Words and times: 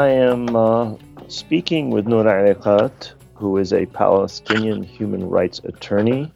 I 0.00 0.08
am 0.08 0.56
uh, 0.56 0.94
speaking 1.28 1.90
with 1.90 2.06
Noura 2.06 2.32
Erakat, 2.32 3.12
who 3.34 3.58
is 3.58 3.74
a 3.74 3.84
Palestinian 3.84 4.82
human 4.82 5.28
rights 5.28 5.60
attorney, 5.62 6.32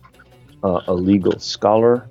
uh, 0.63 0.83
a 0.87 0.93
legal 0.93 1.39
scholar, 1.39 2.11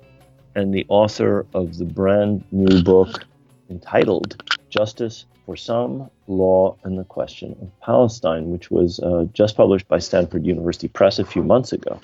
and 0.56 0.74
the 0.74 0.84
author 0.88 1.46
of 1.54 1.78
the 1.78 1.84
brand 1.84 2.42
new 2.50 2.82
book 2.82 3.24
entitled 3.70 4.42
Justice 4.68 5.26
for 5.46 5.54
Some 5.54 6.10
Law 6.26 6.76
and 6.82 6.98
the 6.98 7.04
Question 7.04 7.54
of 7.62 7.70
Palestine, 7.80 8.50
which 8.50 8.72
was 8.72 8.98
uh, 8.98 9.26
just 9.32 9.56
published 9.56 9.86
by 9.86 10.00
Stanford 10.00 10.44
University 10.44 10.88
Press 10.88 11.20
a 11.20 11.24
few 11.24 11.44
months 11.44 11.72
ago. 11.72 12.00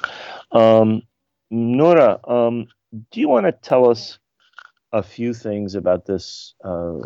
Um, 0.53 1.03
Noura, 1.51 2.21
um, 2.23 2.69
do 3.11 3.19
you 3.19 3.29
want 3.29 3.47
to 3.47 3.53
tell 3.69 3.91
us 3.91 4.17
a 4.93 5.03
few 5.03 5.35
things 5.35 5.75
about 5.75 6.07
this 6.07 6.55
uh, 6.63 7.01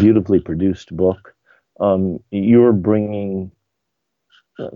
beautifully 0.00 0.40
produced 0.40 0.90
book? 0.96 1.35
Um, 1.80 2.20
you're 2.30 2.72
bringing, 2.72 3.50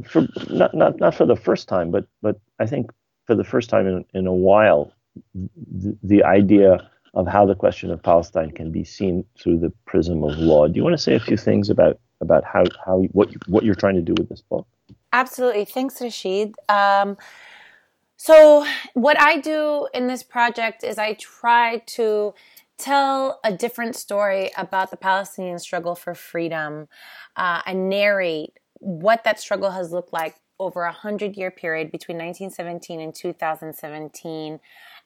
for, 0.07 0.27
not, 0.51 0.75
not, 0.75 1.01
not 1.01 1.15
for 1.15 1.27
the 1.27 1.37
first 1.37 1.69
time, 1.69 1.91
but, 1.91 2.07
but 2.23 2.39
I 2.59 2.67
think 2.67 2.91
for 3.27 3.35
the 3.35 3.45
first 3.45 3.71
time 3.71 3.87
in, 3.87 4.05
in 4.13 4.27
a 4.27 4.35
while, 4.35 4.93
the, 5.35 5.97
the 6.03 6.25
idea 6.25 6.91
of 7.15 7.27
how 7.27 7.45
the 7.47 7.55
question 7.55 7.91
of 7.91 8.03
Palestine 8.03 8.51
can 8.51 8.71
be 8.71 8.85
seen 8.85 9.25
through 9.39 9.59
the 9.59 9.73
prism 9.87 10.23
of 10.23 10.39
law. 10.39 10.69
Do 10.69 10.75
you 10.77 10.85
want 10.85 10.95
to 10.95 11.03
say 11.03 11.15
a 11.15 11.21
few 11.21 11.37
things 11.37 11.71
about 11.71 11.99
about 12.21 12.45
how 12.45 12.65
how 12.85 13.01
what 13.13 13.33
you, 13.33 13.39
what 13.47 13.65
you're 13.65 13.75
trying 13.75 13.97
to 13.97 14.03
do 14.03 14.15
with 14.17 14.29
this 14.29 14.43
book? 14.43 14.67
Absolutely. 15.13 15.65
Thanks, 15.65 16.01
Rashid. 16.01 16.55
Um, 16.69 17.17
so 18.17 18.67
what 18.95 19.21
I 19.21 19.41
do 19.41 19.89
in 19.95 20.07
this 20.07 20.23
project 20.23 20.85
is 20.85 20.99
I 20.99 21.15
try 21.15 21.79
to 21.97 22.35
tell 22.81 23.41
a 23.45 23.53
different 23.53 23.95
story 23.95 24.51
about 24.57 24.91
the 24.91 24.97
Palestinian 24.97 25.59
struggle 25.59 25.95
for 25.95 26.15
freedom 26.15 26.89
uh, 27.37 27.63
and 27.67 27.89
narrate 27.89 28.59
what 28.75 29.25
that 29.25 29.39
struggle 29.39 29.71
has 29.71 29.93
looked 29.93 30.13
like 30.13 30.37
over 30.59 30.83
a 30.83 30.93
hundred 30.93 31.37
year 31.37 31.51
period 31.51 31.91
between 31.91 32.19
1917 32.19 33.01
and 33.01 33.15
2017 33.15 34.61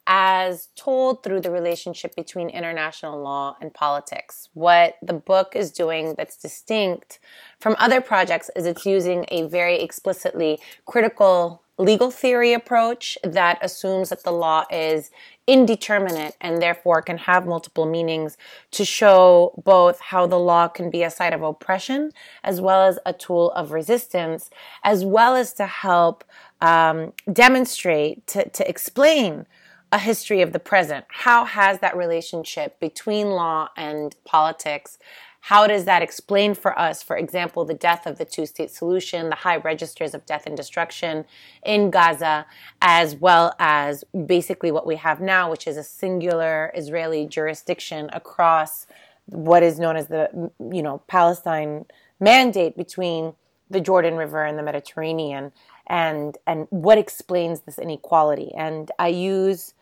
as 0.07 0.69
told 0.75 1.23
through 1.23 1.41
the 1.41 1.49
relationship 1.49 2.15
between 2.15 2.49
international 2.49 3.21
law 3.21 3.55
and 3.59 3.73
politics. 3.73 4.49
What 4.53 4.95
the 5.01 5.13
book 5.13 5.55
is 5.55 5.71
doing 5.71 6.13
that's 6.15 6.37
distinct 6.37 7.19
from 7.59 7.75
other 7.79 8.01
projects 8.01 8.51
is 8.55 8.65
it's 8.65 8.85
using 8.85 9.25
a 9.29 9.47
very 9.47 9.81
explicitly 9.81 10.59
critical 10.85 11.63
legal 11.77 12.09
theory 12.09 12.53
approach 12.53 13.17
that 13.23 13.59
assumes 13.61 14.09
that 14.09 14.23
the 14.23 14.31
law 14.31 14.63
is 14.71 15.11
indeterminate 15.45 16.35
and 16.39 16.61
therefore 16.61 17.01
can 17.01 17.17
have 17.17 17.45
multiple 17.45 17.85
meanings 17.85 18.37
to 18.71 18.85
show 18.85 19.53
both 19.63 19.99
how 19.99 20.25
the 20.25 20.39
law 20.39 20.67
can 20.67 20.89
be 20.89 21.03
a 21.03 21.09
site 21.09 21.33
of 21.33 21.41
oppression 21.41 22.11
as 22.43 22.61
well 22.61 22.81
as 22.81 22.97
a 23.05 23.13
tool 23.13 23.51
of 23.51 23.71
resistance, 23.71 24.49
as 24.83 25.03
well 25.03 25.35
as 25.35 25.53
to 25.53 25.65
help 25.65 26.23
um, 26.61 27.11
demonstrate, 27.31 28.25
to, 28.27 28.47
to 28.49 28.67
explain 28.67 29.45
a 29.91 29.99
history 29.99 30.41
of 30.41 30.51
the 30.51 30.59
present. 30.59 31.05
How 31.09 31.45
has 31.45 31.79
that 31.79 31.95
relationship 31.95 32.79
between 32.79 33.27
law 33.31 33.69
and 33.77 34.15
politics? 34.25 34.97
How 35.45 35.67
does 35.67 35.85
that 35.85 36.01
explain 36.01 36.55
for 36.55 36.77
us, 36.77 37.03
for 37.03 37.15
example, 37.15 37.65
the 37.65 37.75
death 37.75 38.07
of 38.07 38.17
the 38.17 38.25
two 38.25 38.47
state 38.47 38.71
solution, 38.71 39.29
the 39.29 39.35
high 39.35 39.57
registers 39.57 40.15
of 40.15 40.25
death 40.25 40.47
and 40.47 40.57
destruction 40.57 41.23
in 41.63 41.91
Gaza, 41.91 42.47
as 42.81 43.15
well 43.15 43.53
as 43.59 44.03
basically 44.25 44.71
what 44.71 44.87
we 44.87 44.95
have 44.95 45.21
now, 45.21 45.51
which 45.51 45.67
is 45.67 45.77
a 45.77 45.83
singular 45.83 46.71
Israeli 46.73 47.27
jurisdiction 47.27 48.09
across 48.11 48.87
what 49.27 49.61
is 49.61 49.77
known 49.77 49.97
as 49.97 50.07
the, 50.07 50.49
you 50.71 50.81
know, 50.81 51.03
Palestine 51.05 51.85
mandate 52.19 52.75
between 52.75 53.35
the 53.69 53.79
Jordan 53.79 54.15
River 54.15 54.43
and 54.43 54.57
the 54.57 54.63
Mediterranean 54.63 55.51
and 55.85 56.39
and 56.47 56.65
what 56.71 56.97
explains 56.97 57.59
this 57.61 57.77
inequality. 57.77 58.51
And 58.57 58.91
I 58.97 59.09
use 59.09 59.75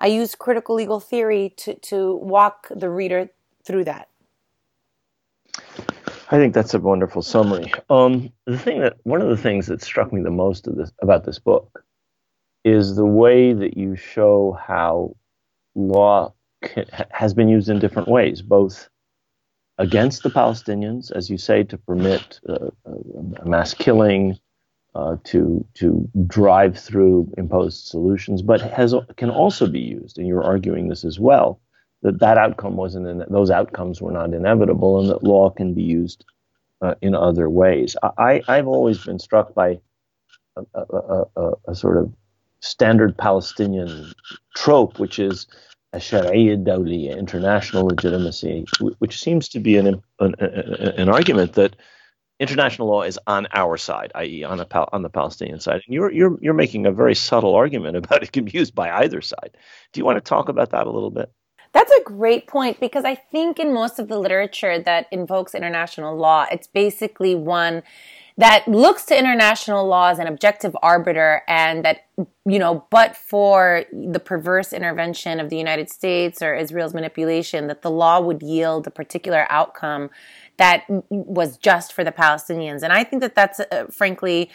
I 0.00 0.08
use 0.08 0.34
critical 0.34 0.74
legal 0.74 0.98
theory 0.98 1.54
to 1.58 1.74
to 1.74 2.16
walk 2.16 2.66
the 2.74 2.90
reader 2.90 3.30
through 3.62 3.84
that. 3.84 4.08
I 6.30 6.38
think 6.38 6.54
that's 6.54 6.74
a 6.74 6.78
wonderful 6.78 7.22
summary. 7.22 7.72
Um, 7.90 8.32
the 8.46 8.58
thing 8.58 8.80
that 8.80 8.96
one 9.04 9.20
of 9.20 9.28
the 9.28 9.36
things 9.36 9.66
that 9.66 9.82
struck 9.82 10.12
me 10.12 10.22
the 10.22 10.30
most 10.30 10.68
this, 10.74 10.90
about 11.02 11.24
this 11.24 11.38
book 11.38 11.84
is 12.64 12.96
the 12.96 13.04
way 13.04 13.52
that 13.52 13.76
you 13.76 13.94
show 13.94 14.58
how 14.60 15.16
law 15.74 16.32
can, 16.62 16.86
has 17.10 17.34
been 17.34 17.48
used 17.48 17.68
in 17.68 17.78
different 17.78 18.08
ways, 18.08 18.42
both 18.42 18.88
against 19.78 20.22
the 20.22 20.30
Palestinians, 20.30 21.12
as 21.12 21.28
you 21.28 21.36
say, 21.36 21.62
to 21.64 21.76
permit 21.76 22.40
uh, 22.48 22.70
a 23.36 23.46
mass 23.46 23.74
killing, 23.74 24.38
uh, 24.94 25.16
to 25.24 25.66
to 25.74 26.08
drive 26.26 26.78
through 26.78 27.32
imposed 27.36 27.86
solutions, 27.86 28.42
but 28.42 28.60
has 28.60 28.94
can 29.16 29.30
also 29.30 29.66
be 29.66 29.80
used, 29.80 30.18
and 30.18 30.26
you're 30.26 30.44
arguing 30.44 30.88
this 30.88 31.04
as 31.04 31.18
well, 31.18 31.60
that 32.04 32.20
that 32.20 32.38
outcome 32.38 32.76
wasn't 32.76 33.06
in, 33.06 33.24
those 33.30 33.50
outcomes 33.50 34.00
were 34.00 34.12
not 34.12 34.32
inevitable, 34.32 35.00
and 35.00 35.08
that 35.08 35.24
law 35.24 35.50
can 35.50 35.74
be 35.74 35.82
used 35.82 36.24
uh, 36.82 36.94
in 37.00 37.14
other 37.14 37.48
ways. 37.48 37.96
I, 38.18 38.42
I've 38.46 38.68
always 38.68 39.02
been 39.02 39.18
struck 39.18 39.54
by 39.54 39.80
a, 40.56 40.62
a, 40.74 41.24
a, 41.36 41.52
a 41.68 41.74
sort 41.74 41.96
of 41.96 42.12
standard 42.60 43.16
Palestinian 43.16 44.12
trope, 44.54 44.98
which 44.98 45.18
is 45.18 45.46
a 45.94 46.00
Sharia 46.00 46.58
dawliya, 46.58 47.18
international 47.18 47.86
legitimacy, 47.86 48.66
which 48.98 49.20
seems 49.20 49.48
to 49.50 49.60
be 49.60 49.78
an, 49.78 50.02
an, 50.20 50.34
an 50.38 51.08
argument 51.08 51.54
that 51.54 51.74
international 52.38 52.88
law 52.88 53.02
is 53.02 53.18
on 53.26 53.46
our 53.54 53.78
side, 53.78 54.12
i.e., 54.16 54.44
on, 54.44 54.60
a, 54.60 54.66
on 54.92 55.02
the 55.02 55.08
Palestinian 55.08 55.60
side. 55.60 55.80
And 55.86 55.94
you're, 55.94 56.12
you're, 56.12 56.36
you're 56.42 56.52
making 56.52 56.84
a 56.84 56.92
very 56.92 57.14
subtle 57.14 57.54
argument 57.54 57.96
about 57.96 58.22
it 58.22 58.32
can 58.32 58.44
be 58.44 58.52
used 58.52 58.74
by 58.74 58.90
either 58.90 59.22
side. 59.22 59.56
Do 59.92 60.00
you 60.00 60.04
want 60.04 60.16
to 60.16 60.28
talk 60.28 60.50
about 60.50 60.70
that 60.70 60.86
a 60.86 60.90
little 60.90 61.10
bit? 61.10 61.32
That's 61.74 61.92
a 61.92 62.04
great 62.04 62.46
point 62.46 62.78
because 62.78 63.04
I 63.04 63.16
think 63.16 63.58
in 63.58 63.74
most 63.74 63.98
of 63.98 64.06
the 64.06 64.18
literature 64.18 64.78
that 64.78 65.08
invokes 65.10 65.54
international 65.56 66.16
law, 66.16 66.46
it's 66.50 66.68
basically 66.68 67.34
one 67.34 67.82
that 68.36 68.66
looks 68.66 69.04
to 69.06 69.18
international 69.18 69.84
law 69.86 70.10
as 70.10 70.20
an 70.20 70.28
objective 70.28 70.76
arbiter 70.82 71.42
and 71.48 71.84
that, 71.84 72.04
you 72.46 72.58
know, 72.60 72.86
but 72.90 73.16
for 73.16 73.84
the 73.92 74.20
perverse 74.20 74.72
intervention 74.72 75.40
of 75.40 75.50
the 75.50 75.56
United 75.56 75.90
States 75.90 76.42
or 76.42 76.54
Israel's 76.54 76.94
manipulation, 76.94 77.66
that 77.66 77.82
the 77.82 77.90
law 77.90 78.20
would 78.20 78.42
yield 78.42 78.86
a 78.86 78.90
particular 78.90 79.46
outcome 79.50 80.10
that 80.56 80.84
was 81.10 81.58
just 81.58 81.92
for 81.92 82.04
the 82.04 82.12
Palestinians. 82.12 82.82
And 82.82 82.92
I 82.92 83.02
think 83.02 83.20
that 83.20 83.34
that's, 83.34 83.60
uh, 83.60 83.86
frankly, 83.90 84.50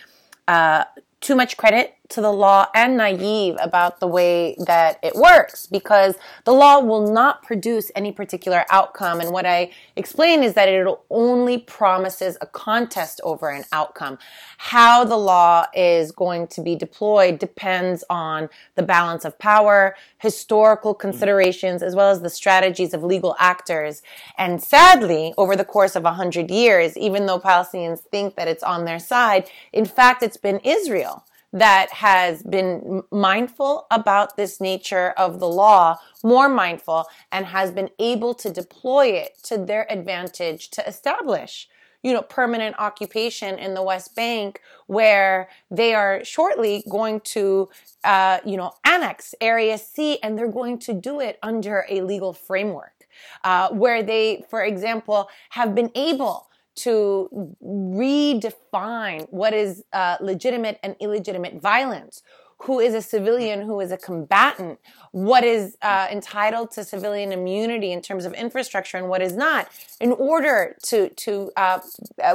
uh, 0.48 0.86
too 1.20 1.36
much 1.36 1.58
credit 1.58 1.96
to 2.10 2.22
the 2.22 2.32
law 2.32 2.68
and 2.74 2.98
naive 2.98 3.56
about 3.62 4.00
the 4.00 4.08
way 4.08 4.56
that 4.66 4.98
it 5.04 5.16
works 5.16 5.68
because 5.68 6.16
the 6.44 6.52
law 6.52 6.80
will 6.80 7.12
not 7.12 7.44
produce 7.44 7.92
any 7.96 8.12
particular 8.12 8.66
outcome. 8.72 9.20
And 9.20 9.32
what 9.32 9.46
I 9.46 9.72
explain 9.96 10.44
is 10.44 10.56
that 10.56 10.68
it 10.68 10.88
only 11.12 11.60
promises 11.60 12.36
a 12.42 12.48
contest 12.48 13.22
over 13.24 13.50
an 13.50 13.64
outcome. 13.72 14.18
How 14.58 15.04
the 15.04 15.18
law 15.18 15.68
is 15.76 16.12
going 16.12 16.48
to 16.48 16.62
be 16.62 16.76
deployed 16.76 17.38
depends 17.38 18.04
on 18.10 18.50
the 18.76 18.84
balance 18.84 19.24
of 19.24 19.38
power, 19.38 19.96
historical 20.18 20.96
considerations, 20.96 21.84
as 21.84 21.96
well 21.96 22.10
as 22.10 22.22
the 22.22 22.30
strategies 22.30 22.94
of 22.94 23.04
legal 23.04 23.36
actors. 23.40 24.02
And 24.38 24.62
sadly, 24.62 25.34
over 25.38 25.56
the 25.56 25.64
course 25.64 25.96
of 25.96 26.06
a 26.06 26.14
hundred 26.14 26.50
years, 26.50 26.98
even 26.98 27.28
though 27.28 27.40
Palestinians 27.40 28.00
think 28.00 28.36
that 28.36 28.48
it's 28.48 28.64
on 28.64 28.86
their 28.86 29.00
side, 29.00 29.48
in 29.72 29.86
fact, 29.86 30.24
it's 30.24 30.38
been 30.38 30.60
Israel 30.64 31.24
that 31.52 31.92
has 31.92 32.44
been 32.44 33.04
mindful 33.12 33.88
about 33.92 34.38
this 34.38 34.62
nature 34.62 35.12
of 35.18 35.40
the 35.40 35.48
law, 35.48 35.98
more 36.24 36.50
mindful, 36.50 37.06
and 37.32 37.48
has 37.48 37.72
been 37.72 37.90
able 38.00 38.34
to 38.36 38.52
deploy 38.52 39.08
it 39.08 39.38
to 39.44 39.58
their 39.58 39.92
advantage 39.92 40.70
to 40.72 40.88
establish 40.88 41.68
you 42.02 42.14
know, 42.14 42.22
permanent 42.22 42.76
occupation 42.80 43.60
in 43.60 43.74
the 43.74 43.84
West 43.84 44.16
Bank, 44.16 44.62
where 44.88 45.50
they 45.70 45.94
are 45.94 46.24
shortly 46.24 46.84
going 46.90 47.20
to, 47.22 47.70
uh, 48.04 48.40
you 48.46 48.56
know, 48.56 48.72
annex 48.86 49.36
Area 49.42 49.78
C, 49.78 50.18
and 50.24 50.38
they're 50.38 50.52
going 50.52 50.80
to 50.80 50.94
do 50.94 51.20
it 51.20 51.38
under 51.44 51.86
a 51.90 52.02
legal 52.02 52.32
framework, 52.32 53.08
uh, 53.44 53.70
where 53.70 54.02
they, 54.02 54.46
for 54.50 54.64
example, 54.64 55.30
have 55.50 55.76
been 55.76 55.92
able 55.94 56.49
to 56.84 57.56
redefine 57.64 59.28
what 59.32 59.54
is 59.54 59.84
uh, 59.94 60.18
legitimate 60.22 60.80
and 60.84 60.96
illegitimate 61.00 61.62
violence. 61.62 62.24
Who 62.64 62.82
is 62.82 62.94
a 62.94 63.02
civilian? 63.02 63.62
Who 63.62 63.80
is 63.80 63.90
a 63.94 63.98
combatant? 63.98 64.80
What 65.12 65.46
is 65.46 65.78
uh, 65.82 66.08
entitled 66.12 66.72
to 66.72 66.84
civilian 66.84 67.32
immunity 67.32 67.94
in 67.94 68.02
terms 68.02 68.26
of 68.26 68.34
infrastructure 68.34 68.98
and 68.98 69.08
what 69.08 69.22
is 69.22 69.34
not? 69.34 69.70
In 70.02 70.12
order 70.12 70.76
to 70.84 71.08
to 71.10 71.52
uh, 71.56 71.80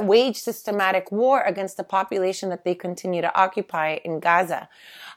wage 0.01 0.39
systematic 0.39 1.13
war 1.13 1.43
against 1.43 1.77
the 1.77 1.85
population 1.85 2.49
that 2.49 2.65
they 2.65 2.75
continue 2.75 3.21
to 3.21 3.39
occupy 3.39 3.99
in 4.03 4.19
Gaza, 4.19 4.71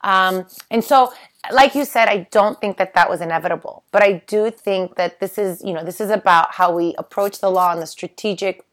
um, 0.04 0.46
and 0.70 0.84
so 0.84 1.14
like 1.52 1.76
you 1.76 1.86
said, 1.86 2.10
I 2.10 2.28
don't 2.32 2.60
think 2.60 2.76
that 2.78 2.94
that 2.96 3.10
was 3.10 3.22
inevitable, 3.22 3.84
but 3.92 4.04
I 4.04 4.24
do 4.28 4.52
think 4.52 4.96
that 4.96 5.22
this 5.22 5.38
is, 5.38 5.62
you 5.64 5.74
know, 5.74 5.84
this 5.84 6.02
is 6.02 6.10
about 6.10 6.56
how 6.56 6.76
we 6.76 6.94
approach 6.98 7.40
the 7.40 7.50
law 7.50 7.72
and 7.72 7.82
the 7.82 7.88
strategic 7.88 8.67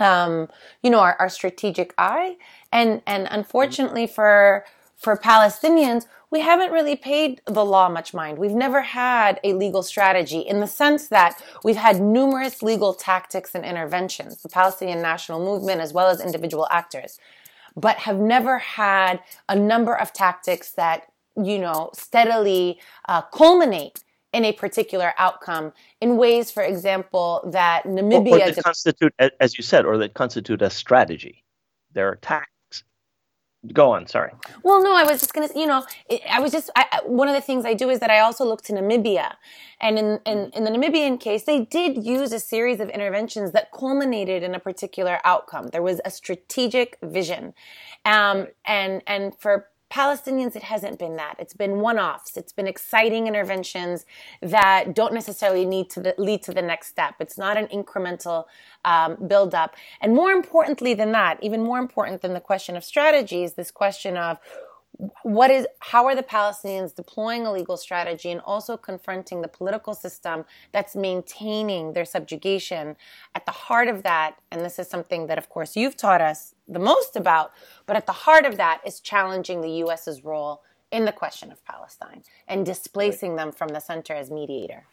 um, 0.00 0.48
you 0.82 0.90
know, 0.90 1.00
our, 1.00 1.16
our 1.18 1.28
strategic 1.28 1.94
eye. 1.98 2.36
And, 2.72 3.02
and 3.06 3.28
unfortunately 3.30 4.06
for, 4.06 4.64
for 4.96 5.16
Palestinians, 5.16 6.06
we 6.30 6.40
haven't 6.40 6.72
really 6.72 6.96
paid 6.96 7.40
the 7.46 7.64
law 7.64 7.88
much 7.88 8.12
mind. 8.12 8.38
We've 8.38 8.50
never 8.50 8.82
had 8.82 9.40
a 9.44 9.52
legal 9.52 9.82
strategy 9.82 10.40
in 10.40 10.60
the 10.60 10.66
sense 10.66 11.08
that 11.08 11.40
we've 11.62 11.76
had 11.76 12.00
numerous 12.00 12.62
legal 12.62 12.94
tactics 12.94 13.54
and 13.54 13.64
interventions, 13.64 14.42
the 14.42 14.48
Palestinian 14.48 15.00
national 15.00 15.38
movement 15.38 15.80
as 15.80 15.92
well 15.92 16.08
as 16.08 16.20
individual 16.20 16.66
actors, 16.70 17.18
but 17.76 17.98
have 17.98 18.18
never 18.18 18.58
had 18.58 19.20
a 19.48 19.54
number 19.54 19.94
of 19.96 20.12
tactics 20.12 20.72
that, 20.72 21.12
you 21.36 21.58
know, 21.58 21.90
steadily 21.94 22.80
uh, 23.08 23.22
culminate 23.22 24.02
in 24.36 24.44
a 24.44 24.52
particular 24.52 25.14
outcome 25.16 25.72
in 26.02 26.18
ways, 26.18 26.50
for 26.50 26.62
example, 26.62 27.48
that 27.52 27.84
Namibia 27.84 28.32
or, 28.32 28.34
or 28.34 28.50
that 28.52 28.62
constitute, 28.62 29.14
as 29.40 29.56
you 29.56 29.64
said, 29.64 29.86
or 29.86 29.96
that 29.96 30.12
constitute 30.12 30.60
a 30.60 30.68
strategy. 30.68 31.42
There 31.94 32.06
are 32.10 32.16
tactics. 32.16 32.84
Go 33.72 33.90
on. 33.92 34.06
Sorry. 34.06 34.32
Well, 34.62 34.82
no, 34.82 34.94
I 34.94 35.04
was 35.04 35.20
just 35.20 35.32
gonna. 35.32 35.48
You 35.56 35.66
know, 35.66 35.86
I 36.30 36.40
was 36.40 36.52
just. 36.52 36.70
I, 36.76 37.00
one 37.06 37.28
of 37.28 37.34
the 37.34 37.40
things 37.40 37.64
I 37.64 37.72
do 37.72 37.88
is 37.88 37.98
that 38.00 38.10
I 38.10 38.20
also 38.20 38.44
look 38.44 38.60
to 38.64 38.74
Namibia, 38.74 39.36
and 39.80 39.98
in, 39.98 40.20
in 40.26 40.50
in 40.54 40.64
the 40.64 40.70
Namibian 40.70 41.18
case, 41.18 41.44
they 41.44 41.64
did 41.64 42.04
use 42.04 42.30
a 42.32 42.38
series 42.38 42.78
of 42.78 42.90
interventions 42.90 43.52
that 43.52 43.72
culminated 43.72 44.42
in 44.42 44.54
a 44.54 44.60
particular 44.60 45.18
outcome. 45.24 45.68
There 45.68 45.82
was 45.82 46.02
a 46.04 46.10
strategic 46.10 46.98
vision, 47.02 47.54
um, 48.04 48.48
and 48.66 49.02
and 49.06 49.34
for 49.40 49.68
Palestinians, 49.96 50.54
it 50.54 50.62
hasn't 50.62 50.98
been 50.98 51.16
that. 51.16 51.36
It's 51.38 51.54
been 51.54 51.80
one-offs. 51.80 52.36
It's 52.36 52.52
been 52.52 52.66
exciting 52.66 53.26
interventions 53.26 54.04
that 54.42 54.94
don't 54.94 55.14
necessarily 55.14 55.64
need 55.64 55.88
to 55.94 56.00
the, 56.00 56.14
lead 56.18 56.42
to 56.42 56.52
the 56.52 56.60
next 56.60 56.88
step. 56.88 57.14
It's 57.18 57.38
not 57.38 57.56
an 57.56 57.66
incremental 57.68 58.44
um, 58.84 59.16
build-up. 59.26 59.74
And 60.02 60.14
more 60.14 60.32
importantly 60.32 60.92
than 60.92 61.12
that, 61.12 61.38
even 61.42 61.62
more 61.62 61.78
important 61.78 62.20
than 62.20 62.34
the 62.34 62.40
question 62.40 62.76
of 62.76 62.84
strategy 62.84 63.42
is 63.42 63.54
this 63.54 63.70
question 63.70 64.18
of 64.18 64.38
what 65.22 65.50
is 65.50 65.66
how 65.80 66.06
are 66.06 66.14
the 66.14 66.22
palestinians 66.22 66.94
deploying 66.94 67.46
a 67.46 67.52
legal 67.52 67.76
strategy 67.76 68.30
and 68.30 68.40
also 68.42 68.76
confronting 68.76 69.42
the 69.42 69.48
political 69.48 69.94
system 69.94 70.44
that's 70.72 70.96
maintaining 70.96 71.92
their 71.92 72.04
subjugation? 72.04 72.96
At 73.34 73.44
the 73.46 73.52
heart 73.52 73.88
of 73.88 74.02
that 74.04 74.36
and 74.50 74.64
this 74.64 74.78
is 74.78 74.88
something 74.88 75.26
that 75.26 75.38
of 75.38 75.48
course 75.48 75.76
you've 75.76 75.96
taught 75.96 76.20
us 76.20 76.54
the 76.66 76.78
most 76.78 77.16
about 77.16 77.52
but 77.84 77.96
at 77.96 78.06
the 78.06 78.12
heart 78.12 78.46
of 78.46 78.56
that 78.56 78.80
is 78.86 79.00
challenging 79.00 79.60
the 79.60 79.82
us's 79.82 80.24
role 80.24 80.62
in 80.90 81.04
the 81.04 81.12
question 81.12 81.52
of 81.52 81.64
palestine 81.64 82.22
and 82.48 82.64
displacing 82.64 83.32
right. 83.32 83.44
them 83.44 83.52
from 83.52 83.68
the 83.68 83.80
center 83.80 84.14
as 84.14 84.30
mediator. 84.30 84.84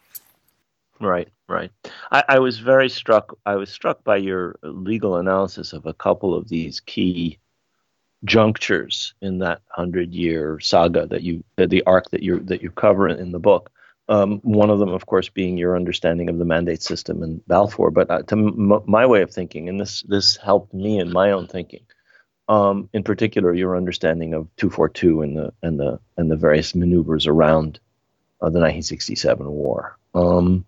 Right 1.00 1.28
right. 1.48 1.70
I, 2.12 2.24
I 2.28 2.38
was 2.38 2.58
very 2.58 2.88
struck 2.88 3.36
i 3.46 3.56
was 3.56 3.70
struck 3.70 4.04
by 4.04 4.16
your 4.16 4.56
legal 4.62 5.16
analysis 5.16 5.72
of 5.72 5.86
a 5.86 5.94
couple 5.94 6.34
of 6.34 6.48
these 6.48 6.80
key 6.80 7.38
junctures 8.24 9.14
in 9.20 9.38
that 9.38 9.60
hundred 9.68 10.14
year 10.14 10.58
saga 10.60 11.06
that 11.06 11.22
you 11.22 11.44
the 11.56 11.82
arc 11.84 12.10
that 12.10 12.22
you 12.22 12.40
that 12.40 12.62
you 12.62 12.70
cover 12.70 13.08
in 13.08 13.32
the 13.32 13.38
book. 13.38 13.70
Um, 14.06 14.40
one 14.40 14.68
of 14.68 14.78
them, 14.78 14.90
of 14.90 15.06
course, 15.06 15.30
being 15.30 15.56
your 15.56 15.76
understanding 15.76 16.28
of 16.28 16.38
the 16.38 16.44
mandate 16.44 16.82
system 16.82 17.22
in 17.22 17.40
Balfour. 17.46 17.90
But 17.90 18.10
uh, 18.10 18.22
to 18.22 18.36
m- 18.36 18.82
my 18.86 19.06
way 19.06 19.22
of 19.22 19.30
thinking, 19.30 19.68
and 19.68 19.80
this 19.80 20.02
this 20.02 20.36
helped 20.36 20.74
me 20.74 20.98
in 20.98 21.10
my 21.10 21.30
own 21.30 21.46
thinking, 21.46 21.84
um, 22.48 22.90
in 22.92 23.02
particular, 23.02 23.54
your 23.54 23.76
understanding 23.76 24.34
of 24.34 24.48
242 24.56 25.22
and 25.22 25.36
the 25.38 25.52
and 25.62 25.80
the 25.80 25.98
and 26.16 26.30
the 26.30 26.36
various 26.36 26.74
maneuvers 26.74 27.26
around 27.26 27.78
uh, 28.40 28.50
the 28.50 28.60
1967 28.60 29.46
war. 29.46 29.96
Um, 30.14 30.66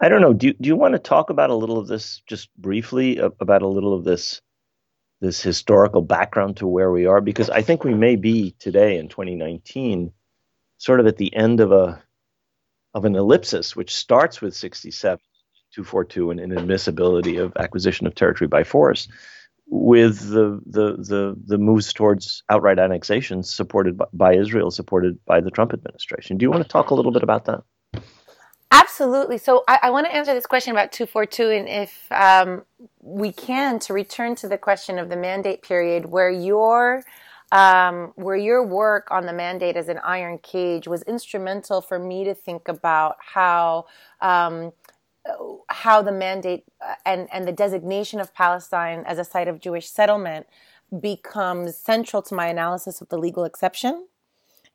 I 0.00 0.08
don't 0.08 0.22
know. 0.22 0.32
Do 0.32 0.52
do 0.54 0.66
you 0.66 0.76
want 0.76 0.92
to 0.92 0.98
talk 0.98 1.30
about 1.30 1.50
a 1.50 1.54
little 1.54 1.78
of 1.78 1.86
this, 1.86 2.22
just 2.26 2.54
briefly, 2.56 3.18
about 3.18 3.62
a 3.62 3.68
little 3.68 3.94
of 3.94 4.04
this 4.04 4.40
this 5.20 5.42
historical 5.42 6.02
background 6.02 6.56
to 6.58 6.66
where 6.66 6.90
we 6.90 7.06
are 7.06 7.20
because 7.20 7.50
I 7.50 7.62
think 7.62 7.84
we 7.84 7.94
may 7.94 8.16
be 8.16 8.54
today 8.58 8.98
in 8.98 9.08
2019 9.08 10.12
sort 10.78 11.00
of 11.00 11.06
at 11.06 11.16
the 11.16 11.34
end 11.34 11.60
of 11.60 11.72
a 11.72 12.02
of 12.94 13.04
an 13.04 13.16
ellipsis 13.16 13.74
which 13.74 13.94
starts 13.94 14.40
with 14.40 14.54
67 14.54 15.18
242 15.74 16.30
and 16.30 16.40
inadmissibility 16.40 17.42
of 17.42 17.52
acquisition 17.56 18.06
of 18.06 18.14
territory 18.14 18.46
by 18.46 18.62
force 18.62 19.08
with 19.66 20.30
the 20.30 20.60
the 20.66 20.96
the, 20.98 21.36
the 21.46 21.58
moves 21.58 21.92
towards 21.92 22.42
outright 22.48 22.78
annexation 22.78 23.42
supported 23.42 23.96
by, 23.96 24.06
by 24.12 24.34
Israel 24.34 24.70
supported 24.70 25.18
by 25.24 25.40
the 25.40 25.50
Trump 25.50 25.72
administration. 25.72 26.36
Do 26.38 26.44
you 26.44 26.50
want 26.50 26.62
to 26.62 26.68
talk 26.68 26.90
a 26.90 26.94
little 26.94 27.12
bit 27.12 27.22
about 27.22 27.46
that? 27.46 27.62
Absolutely. 28.74 29.38
So 29.38 29.62
I, 29.68 29.78
I, 29.84 29.90
want 29.90 30.06
to 30.06 30.14
answer 30.14 30.34
this 30.34 30.46
question 30.46 30.72
about 30.72 30.90
242 30.90 31.50
and 31.50 31.68
if 31.68 32.10
um, 32.10 32.64
we 33.00 33.30
can 33.30 33.78
to 33.80 33.92
return 33.92 34.34
to 34.36 34.48
the 34.48 34.58
question 34.58 34.98
of 34.98 35.08
the 35.08 35.16
mandate 35.16 35.62
period 35.62 36.06
where 36.06 36.30
your 36.30 37.04
um, 37.52 38.12
where 38.16 38.36
your 38.36 38.66
work 38.66 39.08
on 39.12 39.26
the 39.26 39.32
mandate 39.32 39.76
as 39.76 39.88
an 39.88 39.98
iron 39.98 40.38
cage 40.38 40.88
was 40.88 41.02
instrumental 41.02 41.80
for 41.80 42.00
me 42.00 42.24
to 42.24 42.34
think 42.34 42.66
about 42.66 43.16
how 43.20 43.86
um, 44.20 44.72
how 45.68 46.02
the 46.02 46.12
mandate 46.12 46.64
uh, 46.80 46.94
and, 47.06 47.28
and 47.32 47.46
the 47.46 47.52
designation 47.52 48.18
of 48.18 48.34
Palestine 48.34 49.04
as 49.06 49.18
a 49.18 49.24
site 49.24 49.46
of 49.46 49.60
Jewish 49.60 49.88
settlement 49.88 50.46
becomes 51.00 51.76
central 51.76 52.22
to 52.22 52.34
my 52.34 52.48
analysis 52.48 53.00
of 53.00 53.08
the 53.08 53.18
legal 53.18 53.44
exception 53.44 54.08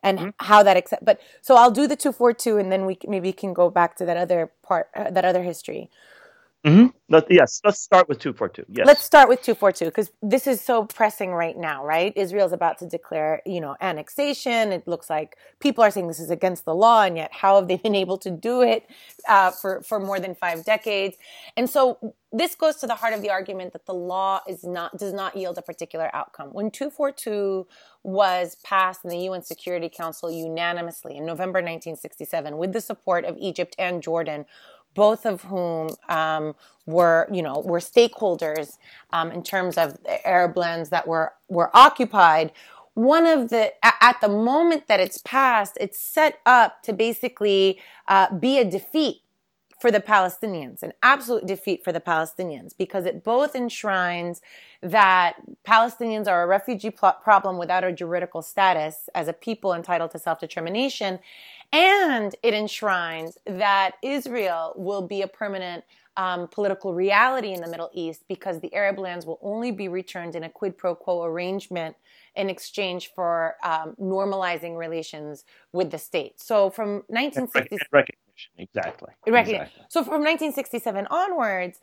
and 0.01 0.19
mm-hmm. 0.19 0.29
how 0.39 0.63
that 0.63 0.77
accept 0.77 1.03
but 1.03 1.19
so 1.41 1.55
i'll 1.55 1.71
do 1.71 1.87
the 1.87 1.95
242 1.95 2.57
and 2.57 2.71
then 2.71 2.85
we 2.85 2.97
maybe 3.07 3.31
can 3.33 3.53
go 3.53 3.69
back 3.69 3.95
to 3.95 4.05
that 4.05 4.17
other 4.17 4.51
part 4.63 4.89
uh, 4.95 5.09
that 5.09 5.25
other 5.25 5.43
history 5.43 5.89
Mm-hmm. 6.65 6.87
Let, 7.07 7.25
yes, 7.29 7.61
let's 7.63 7.79
start 7.79 8.09
with 8.09 8.19
242. 8.19 8.65
Yes. 8.69 8.85
Let's 8.85 9.01
start 9.01 9.29
with 9.29 9.41
242 9.41 9.85
because 9.85 10.11
this 10.21 10.45
is 10.45 10.59
so 10.59 10.83
pressing 10.83 11.31
right 11.31 11.57
now, 11.57 11.85
right? 11.85 12.11
Israel's 12.17 12.51
about 12.51 12.77
to 12.79 12.85
declare, 12.85 13.41
you 13.45 13.61
know, 13.61 13.77
annexation. 13.79 14.73
It 14.73 14.85
looks 14.85 15.09
like 15.09 15.37
people 15.61 15.85
are 15.85 15.89
saying 15.89 16.07
this 16.07 16.19
is 16.19 16.29
against 16.29 16.65
the 16.65 16.75
law, 16.75 17.03
and 17.03 17.15
yet 17.15 17.31
how 17.33 17.55
have 17.55 17.69
they 17.69 17.77
been 17.83 17.95
able 17.95 18.17
to 18.19 18.29
do 18.29 18.61
it 18.61 18.89
uh, 19.27 19.51
for 19.51 19.81
for 19.83 20.01
more 20.01 20.19
than 20.19 20.35
five 20.35 20.65
decades? 20.65 21.15
And 21.55 21.69
so 21.69 22.13
this 22.33 22.55
goes 22.55 22.75
to 22.77 22.87
the 22.87 22.95
heart 22.95 23.13
of 23.13 23.21
the 23.21 23.29
argument 23.29 23.71
that 23.71 23.85
the 23.85 23.93
law 23.93 24.41
is 24.47 24.65
not 24.65 24.97
does 24.97 25.13
not 25.13 25.37
yield 25.37 25.57
a 25.57 25.61
particular 25.61 26.13
outcome. 26.13 26.49
When 26.49 26.71
242 26.71 27.67
was 28.03 28.57
passed 28.63 29.03
in 29.03 29.09
the 29.09 29.17
UN 29.29 29.43
Security 29.43 29.89
Council 29.89 30.29
unanimously 30.29 31.17
in 31.17 31.25
November 31.25 31.59
1967 31.59 32.57
with 32.57 32.73
the 32.73 32.81
support 32.81 33.25
of 33.25 33.35
Egypt 33.39 33.75
and 33.79 34.03
Jordan 34.03 34.45
both 34.99 35.25
of 35.25 35.43
whom 35.43 35.87
um, 36.09 36.53
were, 36.85 37.25
you 37.31 37.41
know, 37.41 37.59
were 37.59 37.79
stakeholders 37.79 38.77
um, 39.11 39.31
in 39.31 39.41
terms 39.41 39.77
of 39.77 39.97
Arab 40.25 40.57
lands 40.57 40.89
that 40.89 41.07
were 41.07 41.31
were 41.47 41.69
occupied. 41.73 42.51
One 42.95 43.25
of 43.25 43.49
the 43.49 43.71
at 43.81 44.17
the 44.19 44.27
moment 44.27 44.89
that 44.89 44.99
it's 44.99 45.19
passed, 45.19 45.77
it's 45.79 45.97
set 45.97 46.39
up 46.45 46.83
to 46.83 46.91
basically 46.91 47.79
uh, 48.09 48.35
be 48.35 48.59
a 48.59 48.65
defeat 48.65 49.21
for 49.79 49.89
the 49.89 50.01
Palestinians, 50.01 50.83
an 50.83 50.91
absolute 51.01 51.45
defeat 51.45 51.81
for 51.85 51.93
the 51.93 52.01
Palestinians, 52.01 52.73
because 52.77 53.05
it 53.05 53.23
both 53.23 53.55
enshrines 53.55 54.41
that 54.81 55.35
Palestinians 55.65 56.27
are 56.27 56.43
a 56.43 56.47
refugee 56.47 56.89
pl- 56.89 57.15
problem 57.23 57.57
without 57.57 57.85
a 57.85 57.93
juridical 57.93 58.41
status 58.41 59.07
as 59.15 59.29
a 59.29 59.33
people 59.33 59.73
entitled 59.73 60.11
to 60.11 60.19
self 60.19 60.39
determination, 60.41 61.19
and 61.71 62.35
it 62.41 62.53
enshrines 62.53 63.37
that 63.45 63.91
Israel 64.01 64.73
will 64.75 65.01
be 65.01 65.21
a 65.21 65.27
permanent 65.27 65.83
um, 66.17 66.47
political 66.49 66.93
reality 66.93 67.53
in 67.53 67.61
the 67.61 67.67
Middle 67.69 67.89
East 67.93 68.23
because 68.27 68.59
the 68.59 68.73
Arab 68.73 68.99
lands 68.99 69.25
will 69.25 69.39
only 69.41 69.71
be 69.71 69.87
returned 69.87 70.35
in 70.35 70.43
a 70.43 70.49
quid 70.49 70.77
pro 70.77 70.95
quo 70.95 71.23
arrangement 71.23 71.95
in 72.35 72.49
exchange 72.49 73.11
for 73.15 73.55
um, 73.63 73.95
normalizing 74.01 74.77
relations 74.77 75.45
with 75.71 75.91
the 75.91 75.97
state. 75.97 76.41
So 76.41 76.69
from 76.69 77.03
1960 77.07 77.77
recognition, 77.91 78.51
exactly. 78.57 79.13
Recognition. 79.27 79.61
Exactly. 79.61 79.85
So 79.89 80.03
from 80.03 80.23
1967 80.23 81.07
onwards, 81.09 81.79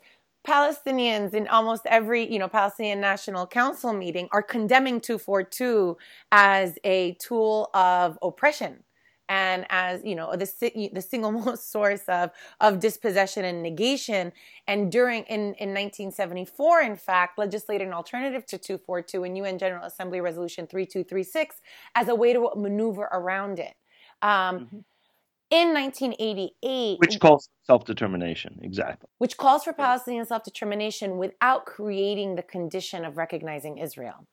Palestinians 0.47 1.33
in 1.33 1.47
almost 1.47 1.85
every, 1.87 2.31
you 2.31 2.39
know, 2.39 2.47
Palestinian 2.47 3.01
National 3.01 3.47
Council 3.47 3.91
meeting 3.91 4.29
are 4.31 4.43
condemning 4.43 5.01
242 5.01 5.97
as 6.31 6.77
a 6.83 7.13
tool 7.19 7.69
of 7.73 8.19
oppression 8.21 8.83
and 9.29 9.65
as 9.69 10.01
you 10.03 10.15
know 10.15 10.35
the 10.35 10.91
the 10.93 11.01
single 11.01 11.31
most 11.45 11.71
source 11.71 12.03
of 12.07 12.31
of 12.61 12.79
dispossession 12.79 13.45
and 13.45 13.61
negation. 13.61 14.31
And 14.67 14.91
during 14.91 15.23
in 15.23 15.53
in 15.55 15.69
1974 15.73 16.81
in 16.81 16.95
fact 16.95 17.37
legislated 17.37 17.87
an 17.87 17.93
alternative 17.93 18.45
to 18.47 18.57
242 18.57 19.23
in 19.23 19.35
UN 19.35 19.57
General 19.57 19.85
Assembly 19.85 20.21
resolution 20.21 20.67
3236 20.67 21.61
as 21.95 22.07
a 22.07 22.15
way 22.15 22.33
to 22.33 22.51
maneuver 22.55 23.03
around 23.11 23.59
it. 23.59 23.75
Um, 24.21 24.29
mm-hmm. 24.59 24.77
in 25.51 25.73
1988 25.73 26.97
which 26.99 27.19
calls 27.19 27.45
for 27.45 27.65
self-determination 27.65 28.59
exactly. 28.63 29.07
Which 29.19 29.37
calls 29.37 29.63
for 29.63 29.73
Palestinian 29.73 30.25
self-determination 30.25 31.17
without 31.17 31.65
creating 31.65 32.35
the 32.35 32.41
condition 32.41 33.05
of 33.05 33.17
recognizing 33.17 33.77
Israel 33.77 34.25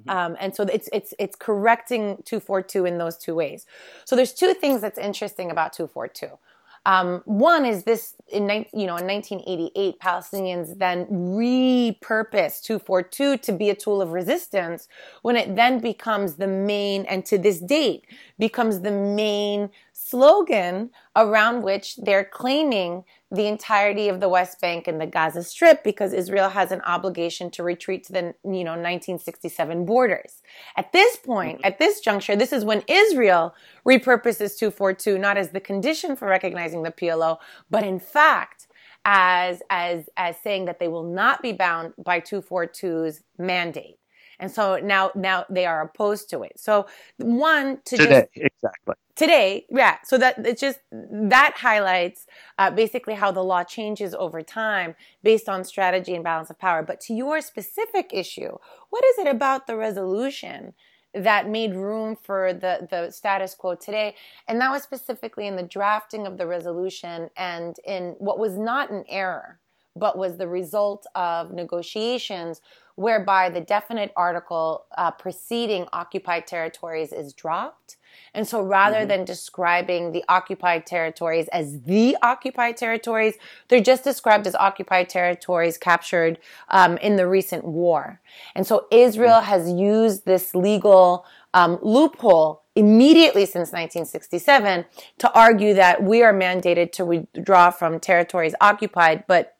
Mm-hmm. 0.00 0.10
Um, 0.10 0.36
and 0.40 0.54
so 0.54 0.64
it's 0.64 0.88
it's 0.92 1.14
it's 1.18 1.36
correcting 1.36 2.22
242 2.24 2.84
in 2.84 2.98
those 2.98 3.16
two 3.16 3.34
ways. 3.34 3.66
So 4.04 4.16
there's 4.16 4.32
two 4.32 4.52
things 4.54 4.80
that's 4.80 4.98
interesting 4.98 5.50
about 5.50 5.72
242. 5.72 6.38
Um, 6.86 7.22
one 7.24 7.64
is 7.64 7.84
this 7.84 8.14
in 8.28 8.44
you 8.74 8.86
know 8.86 8.96
in 8.96 9.06
1988, 9.06 9.98
Palestinians 10.00 10.78
then 10.78 11.06
repurposed 11.06 12.62
242 12.64 13.38
to 13.38 13.52
be 13.52 13.70
a 13.70 13.74
tool 13.74 14.02
of 14.02 14.10
resistance. 14.10 14.88
When 15.22 15.36
it 15.36 15.56
then 15.56 15.78
becomes 15.78 16.34
the 16.34 16.46
main, 16.46 17.06
and 17.06 17.24
to 17.26 17.38
this 17.38 17.60
date 17.60 18.04
becomes 18.38 18.80
the 18.80 18.90
main 18.90 19.70
slogan 19.92 20.90
around 21.16 21.62
which 21.62 21.96
they're 21.96 22.24
claiming 22.24 23.04
the 23.34 23.46
entirety 23.46 24.08
of 24.08 24.20
the 24.20 24.28
West 24.28 24.60
Bank 24.60 24.86
and 24.86 25.00
the 25.00 25.06
Gaza 25.06 25.42
Strip 25.42 25.82
because 25.84 26.12
Israel 26.12 26.48
has 26.48 26.72
an 26.72 26.80
obligation 26.82 27.50
to 27.52 27.62
retreat 27.62 28.04
to 28.04 28.12
the 28.12 28.34
you 28.44 28.64
know 28.64 28.72
1967 28.72 29.84
borders. 29.84 30.42
At 30.76 30.92
this 30.92 31.16
point, 31.16 31.58
mm-hmm. 31.58 31.66
at 31.66 31.78
this 31.78 32.00
juncture, 32.00 32.36
this 32.36 32.52
is 32.52 32.64
when 32.64 32.82
Israel 32.88 33.54
repurposes 33.86 34.58
242 34.58 35.18
not 35.18 35.36
as 35.36 35.50
the 35.50 35.60
condition 35.60 36.16
for 36.16 36.28
recognizing 36.28 36.82
the 36.82 36.90
PLO, 36.90 37.38
but 37.70 37.82
in 37.82 37.98
fact 37.98 38.66
as 39.04 39.62
as 39.70 40.08
as 40.16 40.36
saying 40.38 40.64
that 40.66 40.78
they 40.78 40.88
will 40.88 41.04
not 41.04 41.42
be 41.42 41.52
bound 41.52 41.92
by 42.02 42.20
242's 42.20 43.22
mandate. 43.38 43.98
And 44.40 44.50
so 44.50 44.78
now 44.78 45.10
now 45.14 45.44
they 45.50 45.66
are 45.66 45.82
opposed 45.82 46.30
to 46.30 46.42
it. 46.42 46.58
So 46.58 46.86
one 47.18 47.80
to 47.86 47.96
today 47.96 48.28
just, 48.34 48.46
exactly 48.46 48.94
today 49.16 49.66
yeah 49.70 49.96
so 50.04 50.18
that 50.18 50.34
it's 50.46 50.60
just 50.60 50.80
that 50.90 51.54
highlights 51.56 52.26
uh, 52.58 52.70
basically 52.70 53.14
how 53.14 53.30
the 53.30 53.42
law 53.42 53.62
changes 53.62 54.14
over 54.14 54.42
time 54.42 54.94
based 55.22 55.48
on 55.48 55.64
strategy 55.64 56.14
and 56.14 56.24
balance 56.24 56.50
of 56.50 56.58
power. 56.58 56.82
But 56.82 57.00
to 57.02 57.14
your 57.14 57.40
specific 57.40 58.10
issue 58.12 58.56
what 58.90 59.04
is 59.04 59.18
it 59.18 59.28
about 59.28 59.66
the 59.66 59.76
resolution 59.76 60.74
that 61.14 61.48
made 61.48 61.74
room 61.74 62.16
for 62.16 62.52
the, 62.52 62.88
the 62.90 63.10
status 63.10 63.54
quo 63.54 63.76
today? 63.76 64.16
And 64.48 64.60
that 64.60 64.70
was 64.70 64.82
specifically 64.82 65.46
in 65.46 65.56
the 65.56 65.62
drafting 65.62 66.26
of 66.26 66.38
the 66.38 66.46
resolution 66.46 67.30
and 67.36 67.76
in 67.84 68.16
what 68.18 68.38
was 68.38 68.58
not 68.58 68.90
an 68.90 69.04
error 69.08 69.60
but 69.96 70.18
was 70.18 70.36
the 70.36 70.48
result 70.48 71.06
of 71.14 71.52
negotiations 71.52 72.60
whereby 72.96 73.50
the 73.50 73.60
definite 73.60 74.12
article 74.16 74.84
uh, 74.96 75.10
preceding 75.10 75.86
occupied 75.92 76.46
territories 76.46 77.12
is 77.12 77.32
dropped 77.32 77.96
and 78.32 78.46
so 78.46 78.60
rather 78.60 78.98
mm-hmm. 78.98 79.08
than 79.08 79.24
describing 79.24 80.12
the 80.12 80.24
occupied 80.28 80.86
territories 80.86 81.48
as 81.48 81.82
the 81.82 82.16
occupied 82.22 82.76
territories, 82.76 83.34
they're 83.68 83.80
just 83.80 84.04
described 84.04 84.46
as 84.46 84.54
occupied 84.54 85.08
territories 85.08 85.78
captured 85.78 86.38
um, 86.68 86.96
in 86.98 87.16
the 87.16 87.28
recent 87.28 87.64
war. 87.64 88.20
And 88.54 88.66
so 88.66 88.86
Israel 88.90 89.40
mm-hmm. 89.40 89.46
has 89.46 89.70
used 89.70 90.24
this 90.24 90.54
legal 90.54 91.26
um, 91.52 91.78
loophole 91.82 92.62
immediately 92.74 93.46
since 93.46 93.70
1967 93.70 94.84
to 95.18 95.32
argue 95.32 95.74
that 95.74 96.02
we 96.02 96.22
are 96.24 96.34
mandated 96.34 96.90
to 96.90 97.04
withdraw 97.04 97.70
from 97.70 98.00
territories 98.00 98.54
occupied, 98.60 99.24
but 99.28 99.53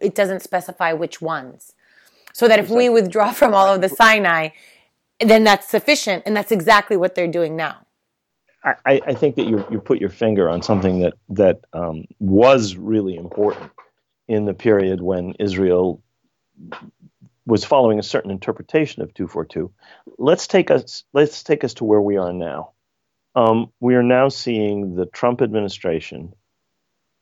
it 0.00 0.14
doesn't 0.14 0.40
specify 0.42 0.92
which 0.92 1.20
ones. 1.20 1.72
So 2.32 2.46
that 2.48 2.58
if 2.58 2.68
we 2.70 2.88
withdraw 2.88 3.32
from 3.32 3.54
all 3.54 3.74
of 3.74 3.80
the 3.80 3.88
Sinai, 3.88 4.50
then 5.18 5.44
that's 5.44 5.68
sufficient. 5.68 6.22
And 6.26 6.36
that's 6.36 6.52
exactly 6.52 6.96
what 6.96 7.14
they're 7.14 7.26
doing 7.26 7.56
now. 7.56 7.86
I, 8.62 9.00
I 9.06 9.14
think 9.14 9.36
that 9.36 9.46
you 9.46 9.64
you 9.70 9.80
put 9.80 10.00
your 10.00 10.10
finger 10.10 10.48
on 10.50 10.62
something 10.62 11.00
that 11.00 11.14
that 11.30 11.60
um, 11.72 12.04
was 12.18 12.76
really 12.76 13.16
important 13.16 13.70
in 14.28 14.44
the 14.44 14.52
period 14.52 15.00
when 15.00 15.32
Israel 15.38 16.02
was 17.46 17.64
following 17.64 17.98
a 17.98 18.02
certain 18.02 18.30
interpretation 18.30 19.02
of 19.02 19.14
242. 19.14 19.72
Let's 20.18 20.46
take 20.46 20.70
us 20.70 21.04
let's 21.14 21.42
take 21.42 21.64
us 21.64 21.74
to 21.74 21.84
where 21.84 22.02
we 22.02 22.18
are 22.18 22.32
now. 22.32 22.72
Um, 23.34 23.72
we 23.80 23.94
are 23.94 24.02
now 24.02 24.28
seeing 24.28 24.94
the 24.94 25.06
Trump 25.06 25.40
administration, 25.40 26.34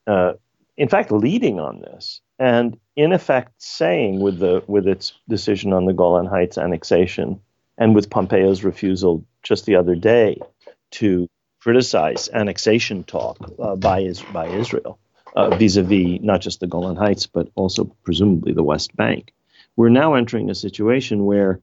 uh, 0.06 0.34
in 0.78 0.88
fact, 0.88 1.10
leading 1.10 1.58
on 1.58 1.80
this, 1.80 2.20
and 2.38 2.78
in 2.94 3.12
effect 3.12 3.52
saying 3.58 4.20
with 4.20 4.38
the 4.38 4.62
with 4.68 4.86
its 4.86 5.12
decision 5.28 5.72
on 5.72 5.84
the 5.84 5.92
Golan 5.92 6.26
Heights 6.26 6.56
annexation 6.56 7.40
and 7.76 7.94
with 7.94 8.08
Pompeo's 8.08 8.64
refusal 8.64 9.24
just 9.42 9.66
the 9.66 9.74
other 9.74 9.96
day 9.96 10.40
to 10.92 11.28
criticize 11.60 12.28
annexation 12.32 13.02
talk 13.02 13.36
uh, 13.58 13.74
by, 13.74 14.12
by 14.32 14.46
Israel 14.46 14.98
uh, 15.34 15.50
vis-a-vis 15.56 16.20
not 16.22 16.40
just 16.40 16.60
the 16.60 16.66
Golan 16.68 16.96
Heights 16.96 17.26
but 17.26 17.48
also 17.56 17.84
presumably 18.04 18.52
the 18.52 18.62
West 18.62 18.96
Bank. 18.96 19.32
We're 19.76 19.88
now 19.88 20.14
entering 20.14 20.48
a 20.48 20.54
situation 20.54 21.24
where 21.24 21.60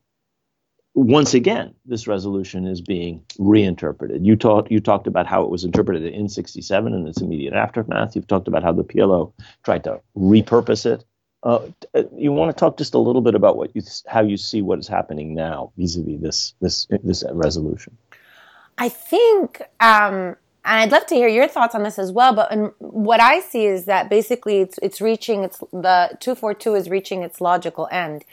once 0.96 1.34
again, 1.34 1.76
this 1.86 2.08
resolution 2.08 2.66
is 2.66 2.80
being 2.80 3.22
reinterpreted. 3.38 4.26
You 4.26 4.38
talked 4.38 4.72
you 4.72 4.80
talked 4.80 5.08
about 5.08 5.28
how 5.28 5.44
it 5.44 5.50
was 5.50 5.66
interpreted 5.66 6.06
in 6.14 6.30
'67 6.30 6.94
and 6.94 7.08
its 7.08 7.22
immediate 7.22 7.54
aftermath. 7.54 8.16
You've 8.16 8.28
talked 8.28 8.48
about 8.48 8.64
how 8.64 8.72
the 8.72 8.86
PLO 8.86 9.34
tried 9.64 9.84
to 9.84 10.00
repurpose 10.18 10.86
it. 10.86 11.04
Uh, 11.44 11.68
you 12.16 12.32
want 12.32 12.50
to 12.50 12.60
talk 12.60 12.78
just 12.78 12.94
a 12.94 12.98
little 12.98 13.22
bit 13.22 13.36
about 13.36 13.58
what 13.58 13.76
you 13.76 13.82
how 14.08 14.22
you 14.22 14.38
see 14.38 14.62
what 14.62 14.80
is 14.80 14.88
happening 14.88 15.36
now 15.36 15.74
vis-a-vis 15.78 16.22
this 16.22 16.56
this 16.62 16.88
this 17.04 17.24
resolution. 17.30 17.98
I 18.78 18.88
think, 18.88 19.62
um, 19.82 20.38
and 20.64 20.80
I'd 20.80 20.92
love 20.92 21.06
to 21.08 21.16
hear 21.16 21.28
your 21.28 21.48
thoughts 21.50 21.76
on 21.76 21.84
this 21.84 22.00
as 22.00 22.12
well. 22.14 22.34
But 22.34 22.74
what 22.80 23.20
I 23.20 23.42
see 23.42 23.66
is 23.66 23.84
that 23.84 24.10
basically 24.10 24.62
it's 24.62 24.80
it's 24.82 25.02
reaching 25.02 25.44
its 25.44 25.60
the 25.74 26.18
two 26.22 26.36
four 26.36 26.54
two 26.54 26.74
is 26.74 26.90
reaching 26.90 27.22
its 27.22 27.42
logical 27.42 27.90
end 27.92 28.24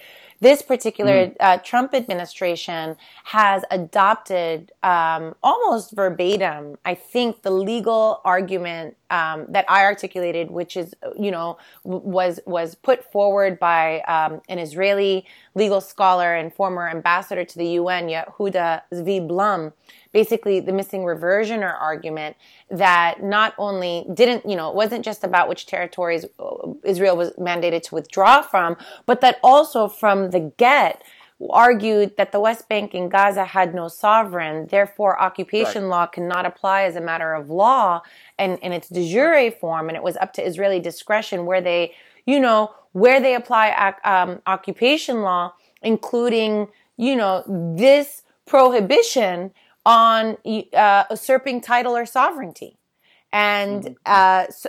this 0.42 0.60
particular 0.60 1.28
mm. 1.28 1.36
uh, 1.38 1.56
Trump 1.58 1.94
administration 1.94 2.96
has 3.22 3.62
adopted 3.70 4.72
um, 4.82 5.36
almost 5.40 5.92
verbatim, 5.92 6.76
I 6.84 6.96
think, 6.96 7.42
the 7.42 7.52
legal 7.52 8.20
argument 8.24 8.96
um, 9.08 9.46
that 9.50 9.64
I 9.68 9.84
articulated, 9.84 10.50
which 10.50 10.76
is, 10.76 10.94
you 11.16 11.30
know, 11.30 11.58
was 11.84 12.40
was 12.44 12.74
put 12.74 13.10
forward 13.12 13.60
by 13.60 14.00
um, 14.00 14.42
an 14.48 14.58
Israeli 14.58 15.24
legal 15.54 15.80
scholar 15.80 16.34
and 16.34 16.52
former 16.52 16.88
ambassador 16.88 17.44
to 17.44 17.58
the 17.58 17.68
UN, 17.80 18.08
Yehuda 18.08 18.82
Zvi 18.92 19.26
Blum, 19.26 19.72
basically 20.12 20.60
the 20.60 20.72
missing 20.72 21.02
reversioner 21.02 21.80
argument 21.80 22.36
that 22.70 23.22
not 23.22 23.54
only 23.58 24.06
didn't, 24.12 24.48
you 24.48 24.56
know, 24.56 24.68
it 24.68 24.74
wasn't 24.74 25.04
just 25.04 25.24
about 25.24 25.48
which 25.48 25.66
territories 25.66 26.24
uh, 26.38 26.72
Israel 26.84 27.16
was 27.16 27.30
mandated 27.32 27.82
to 27.82 27.94
withdraw 27.94 28.42
from, 28.42 28.76
but 29.06 29.20
that 29.20 29.38
also 29.42 29.88
from 29.88 30.30
the 30.30 30.52
get 30.56 31.02
argued 31.50 32.16
that 32.16 32.32
the 32.32 32.40
West 32.40 32.68
Bank 32.68 32.94
and 32.94 33.10
Gaza 33.10 33.44
had 33.44 33.74
no 33.74 33.88
sovereign, 33.88 34.68
therefore 34.68 35.20
occupation 35.20 35.84
right. 35.84 35.90
law 35.90 36.06
cannot 36.06 36.46
apply 36.46 36.82
as 36.82 36.96
a 36.96 37.00
matter 37.00 37.34
of 37.34 37.50
law 37.50 38.02
and 38.38 38.58
in 38.60 38.72
its 38.72 38.88
de 38.88 39.10
jure 39.10 39.50
form, 39.50 39.88
and 39.88 39.96
it 39.96 40.02
was 40.02 40.16
up 40.18 40.32
to 40.34 40.46
Israeli 40.46 40.80
discretion 40.80 41.46
where 41.46 41.60
they, 41.60 41.94
you 42.26 42.38
know, 42.38 42.72
where 42.92 43.20
they 43.20 43.34
apply 43.34 43.94
um, 44.04 44.40
occupation 44.46 45.22
law, 45.22 45.52
including, 45.82 46.68
you 46.96 47.16
know, 47.16 47.42
this 47.76 48.22
prohibition 48.46 49.50
on 49.84 50.36
uh, 50.74 51.04
usurping 51.10 51.60
title 51.60 51.96
or 51.96 52.06
sovereignty. 52.06 52.78
And 53.32 53.82
mm-hmm. 53.82 53.92
uh, 54.04 54.46
so, 54.50 54.68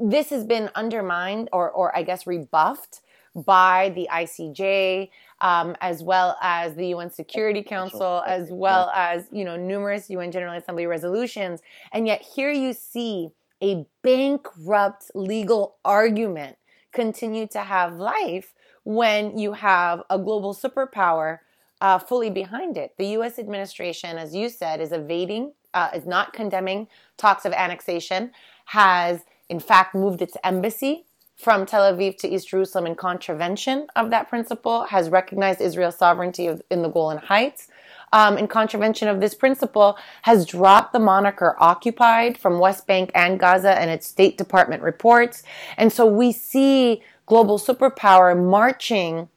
this 0.00 0.30
has 0.30 0.44
been 0.44 0.70
undermined 0.74 1.50
or, 1.52 1.70
or 1.70 1.96
I 1.96 2.02
guess 2.02 2.26
rebuffed 2.26 3.02
by 3.34 3.92
the 3.94 4.08
ICJ, 4.10 5.10
um, 5.42 5.76
as 5.82 6.02
well 6.02 6.38
as 6.40 6.74
the 6.74 6.88
UN 6.88 7.10
Security 7.10 7.62
Council, 7.62 8.22
as 8.26 8.48
well 8.50 8.90
as 8.94 9.28
you 9.30 9.44
know 9.44 9.56
numerous 9.56 10.08
UN 10.08 10.32
General 10.32 10.54
Assembly 10.54 10.86
resolutions. 10.86 11.60
And 11.92 12.06
yet 12.06 12.22
here 12.22 12.50
you 12.50 12.72
see 12.72 13.28
a 13.62 13.86
bankrupt 14.02 15.10
legal 15.14 15.76
argument 15.84 16.56
continue 16.92 17.46
to 17.48 17.60
have 17.60 17.94
life 17.96 18.54
when 18.84 19.38
you 19.38 19.52
have 19.52 20.02
a 20.08 20.18
global 20.18 20.54
superpower 20.54 21.38
uh, 21.80 21.98
fully 21.98 22.30
behind 22.30 22.76
it. 22.76 22.94
The 22.98 23.06
U.S. 23.08 23.38
administration, 23.38 24.18
as 24.18 24.34
you 24.34 24.48
said, 24.48 24.80
is 24.80 24.92
evading, 24.92 25.52
uh, 25.74 25.90
is 25.94 26.06
not 26.06 26.32
condemning 26.32 26.88
talks 27.16 27.44
of 27.44 27.52
annexation, 27.52 28.30
has 28.66 29.20
in 29.48 29.60
fact 29.60 29.94
moved 29.94 30.22
its 30.22 30.36
embassy 30.42 31.06
from 31.36 31.66
Tel 31.66 31.92
Aviv 31.92 32.16
to 32.18 32.28
East 32.28 32.48
Jerusalem 32.48 32.86
in 32.86 32.94
contravention 32.94 33.86
of 33.94 34.10
that 34.10 34.28
principle, 34.28 34.84
has 34.84 35.10
recognized 35.10 35.60
Israel's 35.60 35.96
sovereignty 35.96 36.48
in 36.70 36.82
the 36.82 36.88
Golan 36.88 37.18
Heights. 37.18 37.68
Um, 38.12 38.38
in 38.38 38.48
contravention 38.48 39.08
of 39.08 39.20
this 39.20 39.34
principle, 39.34 39.98
has 40.22 40.46
dropped 40.46 40.92
the 40.92 40.98
moniker 40.98 41.54
occupied 41.58 42.38
from 42.38 42.58
West 42.58 42.86
Bank 42.86 43.10
and 43.14 43.38
Gaza 43.38 43.78
and 43.78 43.90
its 43.90 44.06
State 44.06 44.38
Department 44.38 44.82
reports. 44.82 45.42
And 45.76 45.92
so 45.92 46.06
we 46.06 46.32
see 46.32 47.02
global 47.26 47.58
superpower 47.58 48.40
marching 48.40 49.28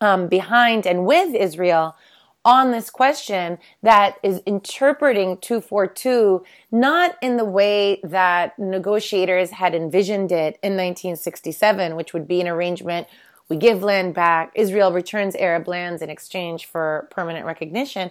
um, 0.00 0.28
behind 0.28 0.86
and 0.86 1.06
with 1.06 1.34
Israel 1.34 1.96
on 2.44 2.70
this 2.70 2.88
question 2.88 3.58
that 3.82 4.16
is 4.22 4.40
interpreting 4.46 5.36
242 5.38 6.42
not 6.70 7.16
in 7.20 7.36
the 7.36 7.44
way 7.44 8.00
that 8.02 8.58
negotiators 8.58 9.50
had 9.50 9.74
envisioned 9.74 10.30
it 10.30 10.58
in 10.62 10.72
1967, 10.72 11.96
which 11.96 12.14
would 12.14 12.28
be 12.28 12.40
an 12.40 12.48
arrangement 12.48 13.06
we 13.48 13.56
give 13.56 13.82
land 13.82 14.14
back, 14.14 14.52
Israel 14.54 14.92
returns 14.92 15.34
Arab 15.36 15.68
lands 15.68 16.02
in 16.02 16.10
exchange 16.10 16.66
for 16.66 17.08
permanent 17.10 17.46
recognition, 17.46 18.10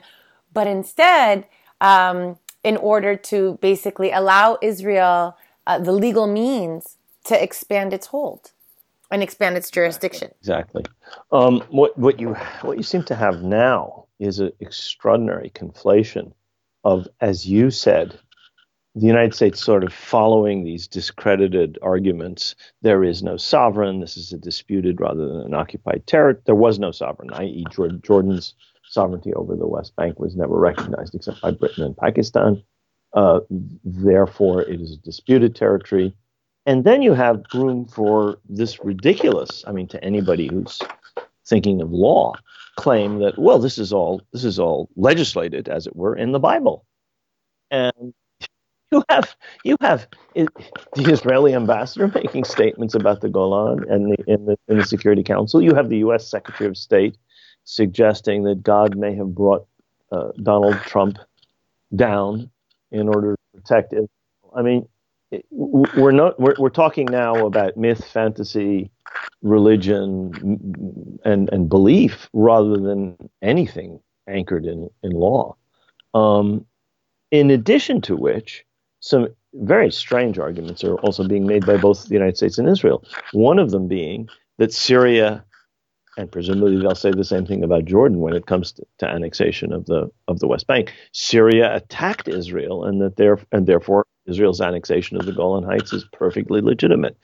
but 0.52 0.68
instead, 0.68 1.46
um, 1.80 2.40
in 2.64 2.76
order 2.78 3.16
to 3.16 3.58
basically 3.62 4.12
allow 4.12 4.58
Israel 4.62 5.38
uh, 5.68 5.78
the 5.78 5.92
legal 5.92 6.28
means 6.28 6.98
to 7.26 7.42
expand 7.42 7.94
its 7.94 8.08
hold 8.08 8.52
and 9.12 9.24
expand 9.24 9.58
its 9.58 9.72
jurisdiction. 9.72 10.32
Exactly. 10.40 10.84
Um, 11.32 11.64
what 11.70 11.98
what 11.98 12.20
you 12.20 12.34
what 12.62 12.78
you 12.78 12.84
seem 12.84 13.04
to 13.04 13.16
have 13.16 13.42
now 13.42 14.06
is 14.20 14.40
an 14.40 14.52
extraordinary 14.60 15.52
conflation 15.52 16.34
of, 16.84 17.08
as 17.22 17.48
you 17.48 17.70
said, 17.70 18.20
the 18.96 19.06
United 19.06 19.36
States 19.36 19.64
sort 19.64 19.84
of 19.84 19.94
following 19.94 20.64
these 20.64 20.88
discredited 20.88 21.78
arguments. 21.82 22.56
There 22.82 23.04
is 23.04 23.22
no 23.22 23.38
sovereign. 23.38 24.00
This 24.00 24.18
is 24.18 24.34
a 24.34 24.38
disputed 24.38 25.00
rather 25.00 25.28
than 25.28 25.42
an 25.42 25.54
occupied 25.54 26.08
territory. 26.08 26.42
There 26.46 26.56
was 26.56 26.80
no 26.80 26.92
sovereign, 26.92 27.32
i.e., 27.34 27.66
Jordan's 28.02 28.56
sovereignty 28.90 29.34
over 29.34 29.56
the 29.56 29.68
West 29.68 29.96
Bank 29.96 30.20
was 30.20 30.36
never 30.36 30.58
recognized 30.58 31.14
except 31.14 31.42
by 31.42 31.52
Britain 31.52 31.84
and 31.84 31.96
Pakistan. 31.96 32.64
Uh, 33.14 33.42
therefore, 33.84 34.64
it 34.64 34.82
is 34.82 34.94
a 34.94 34.98
disputed 34.98 35.56
territory. 35.56 36.16
And 36.68 36.84
then 36.84 37.02
you 37.02 37.14
have 37.14 37.44
room 37.54 37.86
for 37.88 38.40
this 38.50 38.84
ridiculous, 38.84 39.64
I 39.66 39.72
mean, 39.72 39.88
to 39.88 40.04
anybody 40.04 40.50
who's 40.50 40.82
thinking 41.48 41.82
of 41.82 41.92
law, 41.94 42.34
claim 42.76 43.20
that, 43.20 43.40
well, 43.40 43.58
this 43.58 43.78
is 43.80 43.94
all 43.94 44.22
this 44.34 44.44
is 44.44 44.60
all 44.60 44.90
legislated, 44.98 45.70
as 45.70 45.88
it 45.88 45.96
were, 45.96 46.16
in 46.16 46.34
the 46.34 46.40
Bible. 46.40 46.86
And 47.72 48.14
you 48.92 49.02
have 49.10 49.36
you 49.64 49.78
have 49.82 50.08
the 50.36 50.50
Israeli 50.98 51.56
ambassador 51.56 52.10
making 52.16 52.44
statements 52.44 52.96
about 52.96 53.22
the 53.22 53.30
Golan 53.30 53.90
and 53.90 54.12
the, 54.12 54.18
in 54.28 54.46
the 54.46 54.58
in 54.68 54.78
the 54.78 54.86
Security 54.86 55.24
Council. 55.24 55.62
You 55.62 55.74
have 55.74 55.90
the 55.90 56.00
U.S. 56.00 56.30
Secretary 56.30 56.70
of 56.70 56.78
State 56.78 57.18
suggesting 57.64 58.44
that 58.44 58.62
God 58.62 58.98
may 58.98 59.16
have 59.16 59.34
brought 59.34 59.66
uh, 60.12 60.32
Donald 60.44 60.78
Trump 60.82 61.18
down 61.96 62.52
in 62.92 63.08
order 63.08 63.36
to 63.36 63.62
protect 63.62 63.94
Israel. 63.94 64.10
I 64.56 64.62
mean, 64.62 64.88
we're 65.52 66.12
not 66.12 66.40
we're, 66.40 66.56
we're 66.58 66.70
talking 66.70 67.06
now 67.06 67.46
about 67.46 67.78
myth, 67.78 68.06
fantasy, 68.06 68.90
religion, 69.42 71.20
and 71.26 71.50
and 71.52 71.70
belief 71.70 72.30
rather 72.34 72.78
than 72.78 73.18
anything 73.42 74.00
anchored 74.28 74.66
in 74.66 74.90
in 75.04 75.12
law. 75.12 75.56
Um, 76.14 76.66
in 77.32 77.52
addition 77.52 78.02
to 78.02 78.16
which, 78.16 78.66
some 79.00 79.28
very 79.54 79.92
strange 79.92 80.40
arguments 80.40 80.84
are 80.84 80.96
also 81.00 81.28
being 81.28 81.46
made 81.46 81.66
by 81.66 81.78
both 81.78 82.06
the 82.06 82.14
United 82.14 82.38
States 82.38 82.58
and 82.58 82.70
Israel. 82.70 83.04
One 83.34 83.60
of 83.60 83.72
them 83.72 83.88
being 83.88 84.30
that 84.58 84.74
Syria 84.74 85.44
and 86.18 86.32
presumably 86.32 86.78
they'll 86.78 86.96
say 86.96 87.12
the 87.12 87.24
same 87.24 87.46
thing 87.46 87.64
about 87.64 87.86
Jordan 87.86 88.20
when 88.20 88.34
it 88.34 88.48
comes 88.48 88.74
to, 88.74 88.86
to, 88.98 89.08
annexation 89.08 89.72
of 89.72 89.86
the 89.86 90.12
of 90.28 90.40
the 90.40 90.48
West 90.48 90.68
Bank. 90.68 90.94
Syria 91.14 91.76
attacked 91.76 92.28
Israel, 92.28 92.84
and 92.84 93.00
that 93.02 93.16
there 93.16 93.40
and 93.52 93.68
therefore 93.68 94.06
Israel's 94.26 94.60
annexation 94.60 95.16
of 95.16 95.26
the 95.26 95.32
Golan 95.32 95.64
Heights 95.64 95.94
is 95.94 96.06
perfectly 96.12 96.60
legitimate. 96.60 97.18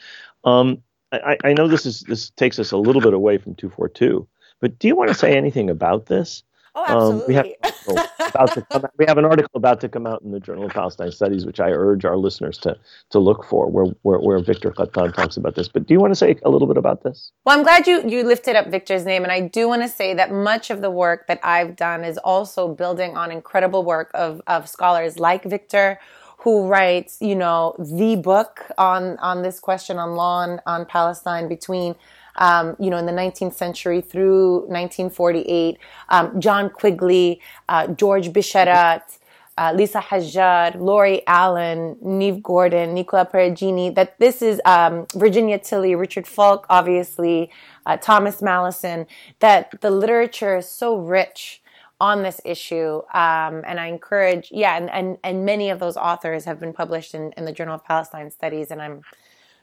Um, 0.45 0.81
I, 1.11 1.37
I, 1.43 1.53
know 1.53 1.67
this 1.67 1.85
is 1.85 2.01
this 2.01 2.29
takes 2.31 2.59
us 2.59 2.71
a 2.71 2.77
little 2.77 3.01
bit 3.01 3.13
away 3.13 3.37
from 3.37 3.55
242, 3.55 4.27
but 4.59 4.79
do 4.79 4.87
you 4.87 4.95
want 4.95 5.09
to 5.09 5.15
say 5.15 5.35
anything 5.35 5.69
about 5.69 6.05
this? 6.05 6.43
Oh, 6.75 6.85
absolutely. 6.87 7.35
Um, 7.37 7.51
we, 7.87 7.95
have 7.95 8.29
about 8.33 8.53
to 8.53 8.61
come 8.63 8.85
out, 8.85 8.91
we 8.97 9.05
have 9.07 9.17
an 9.17 9.25
article 9.25 9.51
about 9.53 9.79
to 9.81 9.89
come 9.89 10.07
out 10.07 10.21
in 10.23 10.31
the 10.31 10.39
Journal 10.39 10.65
of 10.65 10.71
Palestine 10.71 11.11
Studies, 11.11 11.45
which 11.45 11.59
I 11.59 11.69
urge 11.69 12.03
our 12.03 12.17
listeners 12.17 12.57
to 12.59 12.75
to 13.11 13.19
look 13.19 13.45
for, 13.45 13.69
where 13.69 13.93
where, 14.01 14.19
where 14.19 14.39
Victor 14.39 14.71
Kattan 14.71 15.13
talks 15.13 15.37
about 15.37 15.55
this. 15.55 15.67
But 15.67 15.85
do 15.85 15.93
you 15.93 15.99
want 15.99 16.11
to 16.11 16.15
say 16.15 16.35
a 16.43 16.49
little 16.49 16.67
bit 16.67 16.77
about 16.77 17.03
this? 17.03 17.31
Well, 17.45 17.57
I'm 17.57 17.63
glad 17.63 17.85
you 17.85 18.07
you 18.07 18.23
lifted 18.23 18.55
up 18.55 18.67
Victor's 18.67 19.05
name, 19.05 19.23
and 19.23 19.31
I 19.31 19.41
do 19.41 19.67
want 19.67 19.83
to 19.83 19.87
say 19.87 20.15
that 20.15 20.31
much 20.31 20.71
of 20.71 20.81
the 20.81 20.89
work 20.89 21.27
that 21.27 21.39
I've 21.43 21.75
done 21.75 22.03
is 22.03 22.17
also 22.17 22.73
building 22.73 23.15
on 23.15 23.31
incredible 23.31 23.83
work 23.83 24.09
of 24.15 24.41
of 24.47 24.67
scholars 24.67 25.19
like 25.19 25.43
Victor 25.43 25.99
who 26.43 26.67
writes, 26.67 27.19
you 27.21 27.35
know, 27.35 27.73
the 27.79 28.17
book 28.17 28.65
on 28.77 29.17
on 29.19 29.43
this 29.43 29.59
question 29.59 29.97
on 29.97 30.15
law 30.15 30.39
on, 30.39 30.59
on 30.65 30.85
Palestine 30.85 31.47
between 31.47 31.95
um, 32.35 32.75
you 32.79 32.89
know, 32.89 32.97
in 32.97 33.05
the 33.05 33.11
19th 33.11 33.53
century 33.53 34.01
through 34.01 34.61
1948. 34.67 35.77
Um, 36.09 36.39
John 36.39 36.69
Quigley, 36.69 37.41
uh, 37.69 37.87
George 37.87 38.29
Bisharat, 38.29 39.19
uh, 39.57 39.71
Lisa 39.75 39.99
Hajjar, 39.99 40.79
Lori 40.79 41.25
Allen, 41.27 41.97
Neve 42.01 42.41
Gordon, 42.41 42.93
Nicola 42.93 43.25
Perugini, 43.25 43.93
that 43.93 44.17
this 44.19 44.41
is 44.41 44.59
um, 44.65 45.05
Virginia 45.13 45.59
Tilley, 45.59 45.95
Richard 45.95 46.25
Falk, 46.25 46.65
obviously, 46.69 47.51
uh, 47.85 47.97
Thomas 47.97 48.41
Mallison, 48.41 49.05
that 49.39 49.69
the 49.81 49.91
literature 49.91 50.57
is 50.57 50.67
so 50.67 50.97
rich 50.97 51.61
on 52.01 52.23
this 52.23 52.41
issue. 52.43 53.01
Um, 53.13 53.63
and 53.65 53.79
I 53.79 53.87
encourage, 53.87 54.49
yeah, 54.51 54.75
and, 54.75 54.89
and, 54.89 55.17
and 55.23 55.45
many 55.45 55.69
of 55.69 55.79
those 55.79 55.97
authors 55.97 56.45
have 56.45 56.59
been 56.59 56.73
published 56.73 57.13
in, 57.13 57.31
in 57.37 57.45
the 57.45 57.51
Journal 57.51 57.75
of 57.75 57.85
Palestine 57.85 58.31
Studies, 58.31 58.71
and 58.71 58.81
I'm 58.81 59.01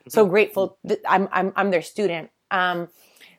so 0.08 0.24
grateful 0.24 0.78
that 0.84 1.00
I'm, 1.08 1.28
I'm, 1.32 1.52
I'm 1.56 1.70
their 1.70 1.82
student. 1.82 2.30
Um, 2.50 2.88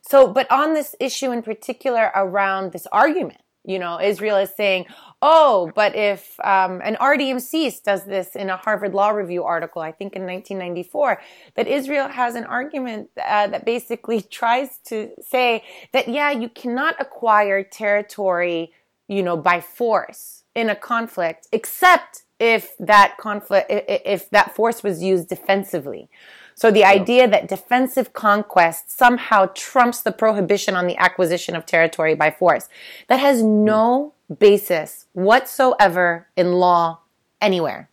so, 0.02 0.28
but 0.28 0.50
on 0.52 0.74
this 0.74 0.96
issue 1.00 1.32
in 1.32 1.42
particular 1.42 2.12
around 2.16 2.72
this 2.72 2.88
argument, 2.92 3.42
you 3.64 3.78
know, 3.78 4.00
Israel 4.02 4.38
is 4.38 4.50
saying, 4.56 4.88
oh, 5.22 5.72
but 5.76 5.96
if, 5.96 6.40
um, 6.44 6.82
and 6.84 6.98
R.D.M. 7.00 7.40
Cease 7.40 7.80
does 7.80 8.06
this 8.06 8.36
in 8.36 8.50
a 8.50 8.58
Harvard 8.58 8.96
Law 8.96 9.10
Review 9.10 9.44
article, 9.44 9.84
I 9.84 9.92
think 9.92 10.16
in 10.16 10.24
1994, 10.24 11.22
that 11.56 11.68
Israel 11.68 12.08
has 12.08 12.34
an 12.34 12.46
argument 12.46 13.10
uh, 13.24 13.48
that 13.48 13.64
basically 13.64 14.22
tries 14.32 14.80
to 14.86 15.12
say 15.22 15.64
that, 15.94 16.08
yeah, 16.08 16.32
you 16.32 16.50
cannot 16.50 16.96
acquire 17.00 17.64
territory, 17.64 18.74
you 19.08 19.22
know, 19.22 19.38
by 19.38 19.62
force 19.62 20.44
in 20.56 20.70
a 20.70 20.76
conflict, 20.76 21.48
except 21.52 22.24
if 22.40 22.76
that 22.80 23.18
conflict, 23.20 23.68
if 23.70 24.28
that 24.32 24.56
force 24.56 24.82
was 24.82 25.04
used 25.04 25.30
defensively. 25.30 26.10
So 26.56 26.72
the 26.72 26.86
idea 26.86 27.28
that 27.28 27.48
defensive 27.48 28.14
conquest 28.14 28.92
somehow 28.92 29.50
trumps 29.56 30.02
the 30.02 30.12
prohibition 30.12 30.76
on 30.76 30.88
the 30.88 30.98
acquisition 30.98 31.56
of 31.56 31.66
territory 31.66 32.16
by 32.16 32.32
force, 32.32 32.70
that 33.08 33.20
has 33.20 33.42
no 33.42 34.14
basis 34.40 35.08
whatsoever 35.14 36.28
in 36.36 36.54
law 36.54 37.00
anywhere. 37.40 37.90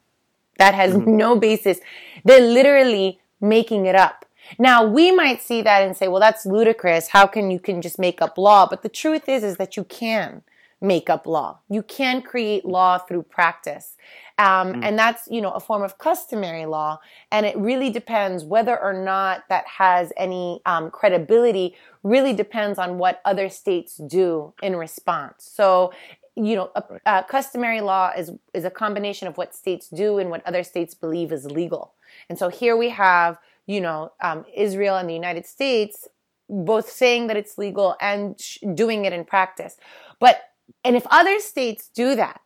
That 0.59 0.75
has 0.75 0.93
mm-hmm. 0.93 1.17
no 1.17 1.37
basis. 1.37 1.79
They're 2.25 2.41
literally 2.41 3.21
making 3.41 3.87
it 3.87 3.95
up. 3.95 4.25
Now 4.59 4.85
we 4.85 5.11
might 5.13 5.43
see 5.43 5.63
that 5.63 5.83
and 5.83 5.97
say, 5.97 6.09
well, 6.09 6.21
that's 6.21 6.47
ludicrous. 6.47 7.09
How 7.09 7.27
can 7.27 7.51
you 7.51 7.59
can 7.59 7.83
just 7.83 7.99
make 7.99 8.23
up 8.23 8.39
law? 8.39 8.67
But 8.69 8.83
the 8.83 8.89
truth 8.89 9.29
is, 9.29 9.45
is 9.45 9.57
that 9.57 9.77
you 9.77 9.85
can 9.85 10.43
make 10.81 11.11
up 11.11 11.27
law. 11.27 11.59
You 11.69 11.83
can 11.83 12.23
create 12.23 12.65
law 12.65 12.99
through 12.99 13.25
practice. 13.25 13.97
Um, 14.39 14.75
mm. 14.75 14.85
And 14.85 14.99
that's, 14.99 15.27
you 15.29 15.41
know, 15.41 15.51
a 15.51 15.61
form 15.61 15.83
of 15.83 15.99
customary 15.99 16.65
law. 16.65 17.01
And 17.33 17.45
it 17.45 17.57
really 17.57 17.91
depends 17.91 18.45
whether 18.45 18.81
or 18.81 18.93
not 18.93 19.43
that 19.49 19.67
has 19.67 20.13
any 20.17 20.61
um, 20.65 20.91
credibility, 20.91 21.75
really 22.05 22.33
depends 22.33 22.79
on 22.79 22.99
what 22.99 23.21
other 23.25 23.49
states 23.49 23.97
do 23.97 24.55
in 24.63 24.77
response. 24.77 25.51
So, 25.53 25.93
you 26.37 26.55
know, 26.55 26.71
a, 26.77 26.85
a 27.05 27.25
customary 27.25 27.81
law 27.81 28.13
is, 28.17 28.31
is 28.55 28.65
a 28.65 28.71
combination 28.71 29.27
of 29.27 29.37
what 29.37 29.55
states 29.55 29.89
do 29.89 30.19
and 30.19 30.31
what 30.31 30.47
other 30.47 30.63
states 30.63 30.95
believe 30.95 31.33
is 31.33 31.51
legal. 31.51 31.95
And 32.29 32.39
so 32.39 32.49
here 32.49 32.77
we 32.77 32.91
have, 32.91 33.39
you 33.67 33.81
know, 33.81 34.13
um, 34.23 34.45
Israel 34.55 34.97
and 34.97 35.09
the 35.09 35.15
United 35.15 35.47
States 35.47 36.07
both 36.49 36.89
saying 36.89 37.27
that 37.27 37.37
it's 37.37 37.59
legal 37.59 37.97
and 38.01 38.41
sh- 38.41 38.59
doing 38.75 39.05
it 39.05 39.13
in 39.13 39.25
practice. 39.25 39.77
But, 40.21 40.41
and 40.85 40.97
if 40.97 41.07
other 41.11 41.41
states 41.41 41.91
do 41.93 42.15
that, 42.15 42.41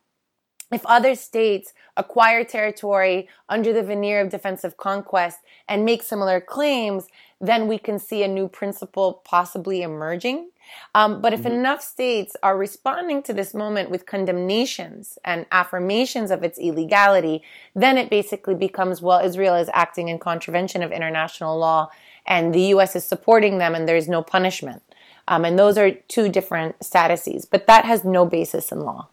if 0.73 0.85
other 0.85 1.15
states 1.15 1.73
acquire 1.97 2.43
territory 2.43 3.27
under 3.49 3.73
the 3.73 3.83
veneer 3.83 4.21
of 4.21 4.29
defensive 4.29 4.77
conquest 4.77 5.39
and 5.67 5.85
make 5.85 6.03
similar 6.03 6.41
claims, 6.41 7.07
then 7.39 7.67
we 7.67 7.77
can 7.77 7.99
see 7.99 8.23
a 8.23 8.27
new 8.27 8.47
principle 8.47 9.21
possibly 9.25 9.81
emerging. 9.81 10.49
Um, 10.95 11.21
but 11.21 11.33
if 11.33 11.41
mm-hmm. 11.41 11.55
enough 11.55 11.81
states 11.81 12.35
are 12.41 12.57
responding 12.57 13.21
to 13.23 13.33
this 13.33 13.53
moment 13.53 13.89
with 13.89 14.05
condemnations 14.05 15.19
and 15.25 15.45
affirmations 15.51 16.31
of 16.31 16.43
its 16.43 16.57
illegality, 16.57 17.43
then 17.75 17.97
it 17.97 18.09
basically 18.09 18.55
becomes, 18.55 19.01
well, 19.01 19.23
Israel 19.23 19.55
is 19.55 19.69
acting 19.73 20.07
in 20.07 20.19
contravention 20.19 20.81
of 20.81 20.91
international 20.91 21.57
law 21.57 21.89
and 22.25 22.53
the 22.53 22.61
U.S. 22.61 22.95
is 22.95 23.03
supporting 23.03 23.57
them 23.57 23.75
and 23.75 23.87
there's 23.87 24.07
no 24.07 24.23
punishment. 24.23 24.81
Um, 25.27 25.45
and 25.45 25.59
those 25.59 25.77
are 25.77 25.91
two 25.91 26.29
different 26.29 26.79
statuses, 26.79 27.45
but 27.49 27.67
that 27.67 27.85
has 27.85 28.03
no 28.03 28.25
basis 28.25 28.71
in 28.71 28.79
law 28.79 29.09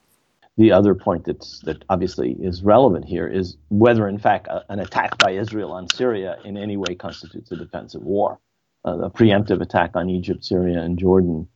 the 0.61 0.73
other 0.73 0.95
point 0.95 1.25
that's 1.25 1.61
that 1.61 1.83
obviously 1.89 2.33
is 2.33 2.63
relevant 2.63 3.07
here 3.07 3.27
is 3.27 3.57
whether, 3.71 4.07
in 4.07 4.19
fact, 4.19 4.47
a, 4.47 4.63
an 4.71 4.79
attack 4.79 5.17
by 5.17 5.31
Israel 5.31 5.73
on 5.73 5.89
Syria 5.89 6.37
in 6.45 6.59
any 6.59 6.77
way 6.77 6.95
constitutes 6.95 7.51
a 7.51 7.57
defensive 7.57 8.03
war. 8.03 8.39
Uh, 8.85 8.99
a 9.05 9.11
preemptive 9.11 9.63
attack 9.63 9.93
on 9.95 10.11
Egypt, 10.11 10.45
Syria, 10.45 10.83
and 10.83 10.99
Jordan 10.99 11.49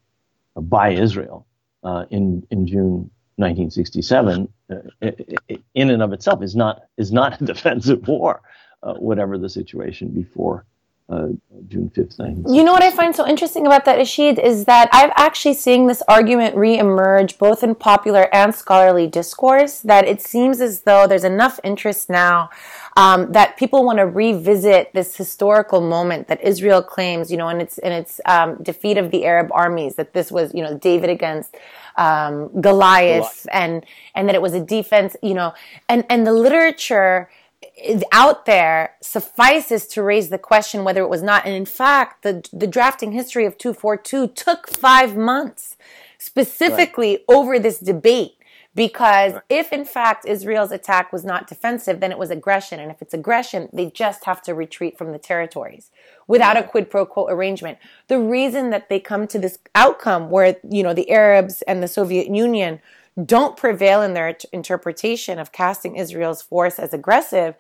uh, 0.57 0.63
by 0.63 0.91
Israel 0.93 1.47
uh, 1.83 2.07
in 2.11 2.47
in 2.51 2.67
June 2.67 3.11
1967, 3.37 4.49
uh, 4.71 4.77
in 5.75 5.91
and 5.91 6.03
of 6.03 6.15
itself, 6.15 6.43
is 6.43 6.57
not 6.57 6.85
is 6.97 7.13
not 7.13 7.43
a 7.43 7.45
defensive 7.53 8.09
war, 8.09 8.41
uh, 8.83 8.95
whatever 8.95 9.37
the 9.37 9.51
situation 9.51 10.09
before 10.09 10.65
uh, 11.09 11.29
June 11.69 11.91
5th, 11.91 12.19
1960. 12.19 12.57
You 12.57 12.65
know 12.65 12.73
what 12.73 12.83
I 12.83 12.91
find 12.91 13.15
so 13.15 13.27
interesting 13.27 13.67
about 13.67 13.85
that, 13.85 13.99
Rashid, 13.99 14.39
is 14.39 14.65
that 14.65 14.89
I've 14.91 15.13
actually 15.17 15.53
seen 15.53 15.87
this 15.87 16.03
argument 16.09 16.57
re-emerge 16.57 17.37
both 17.37 17.63
in 17.63 17.75
popular 17.75 18.35
and 18.35 18.55
scholarly 18.55 19.07
discourse. 19.07 19.81
That 19.81 20.07
it 20.07 20.23
seems 20.23 20.63
as 20.63 20.83
though 20.83 21.07
there's 21.07 21.25
enough 21.25 21.61
interest 21.63 22.09
now 22.09 22.49
um, 22.97 23.33
that 23.33 23.59
people 23.59 23.85
want 23.85 23.99
to 23.99 24.07
revisit 24.07 24.95
this 24.95 25.15
historical 25.15 25.83
moment 25.83 26.29
that 26.29 26.43
Israel 26.43 26.83
claims, 26.83 27.31
you 27.31 27.37
know, 27.37 27.51
in 27.51 27.61
its 27.61 27.77
in 27.77 27.93
its 27.93 28.19
um, 28.25 28.63
defeat 28.63 28.97
of 28.97 29.11
the 29.11 29.27
Arab 29.27 29.51
armies, 29.53 29.97
that 29.97 30.15
this 30.15 30.33
was, 30.33 30.55
you 30.55 30.63
know, 30.63 30.79
David 30.79 31.11
against 31.11 31.55
um, 31.97 32.49
Goliath, 32.63 32.63
Goliath, 32.63 33.47
and 33.53 33.85
and 34.15 34.27
that 34.29 34.35
it 34.35 34.41
was 34.43 34.55
a 34.55 34.61
defense, 34.61 35.17
you 35.23 35.35
know, 35.35 35.53
and 35.89 36.05
and 36.09 36.27
the 36.27 36.33
literature 36.33 37.29
out 38.13 38.47
there 38.47 38.95
suffices 39.01 39.87
to 39.89 40.03
raise 40.03 40.29
the 40.29 40.39
question 40.39 40.85
whether 40.85 41.03
it 41.03 41.09
was 41.09 41.23
not. 41.23 41.45
And 41.45 41.55
in 41.55 41.67
fact, 41.67 42.23
the 42.23 42.47
the 42.53 42.67
drafting 42.67 43.13
history 43.13 43.45
of 43.45 43.59
242 43.59 44.29
took 44.29 44.69
five 44.69 45.17
months 45.17 45.77
specifically 46.19 47.13
right. 47.13 47.25
over 47.29 47.59
this 47.59 47.79
debate. 47.79 48.37
Because 48.77 49.35
right. 49.35 49.43
if 49.49 49.73
in 49.73 49.85
fact 49.85 50.27
Israel's 50.27 50.73
attack 50.73 51.13
was 51.13 51.25
not 51.25 51.47
defensive, 51.47 52.01
then 52.01 52.11
it 52.11 52.19
was 52.19 52.31
aggression. 52.31 52.81
And 52.81 52.91
if 52.91 53.01
it's 53.01 53.15
aggression, 53.15 53.69
they 53.73 53.89
just 53.89 54.25
have 54.25 54.43
to 54.43 54.55
retreat 54.55 54.99
from 54.99 55.13
the 55.13 55.19
territories 55.19 55.93
without 56.27 56.57
a 56.57 56.65
quid 56.65 56.91
pro 56.91 57.07
quo 57.07 57.29
arrangement. 57.29 57.79
The 58.09 58.19
reason 58.19 58.71
that 58.71 58.89
they 58.89 58.99
come 58.99 59.29
to 59.29 59.39
this 59.39 59.59
outcome 59.77 60.29
where, 60.29 60.57
you 60.69 60.83
know, 60.83 60.93
the 60.93 61.09
Arabs 61.11 61.63
and 61.63 61.85
the 61.85 61.89
Soviet 61.89 62.27
Union 62.27 62.81
don't 63.23 63.57
prevail 63.57 64.03
in 64.03 64.15
their 64.15 64.37
interpretation 64.53 65.39
of 65.39 65.53
casting 65.53 65.97
Israel's 65.97 66.43
force 66.43 66.79
as 66.79 66.93
aggressive 66.93 67.55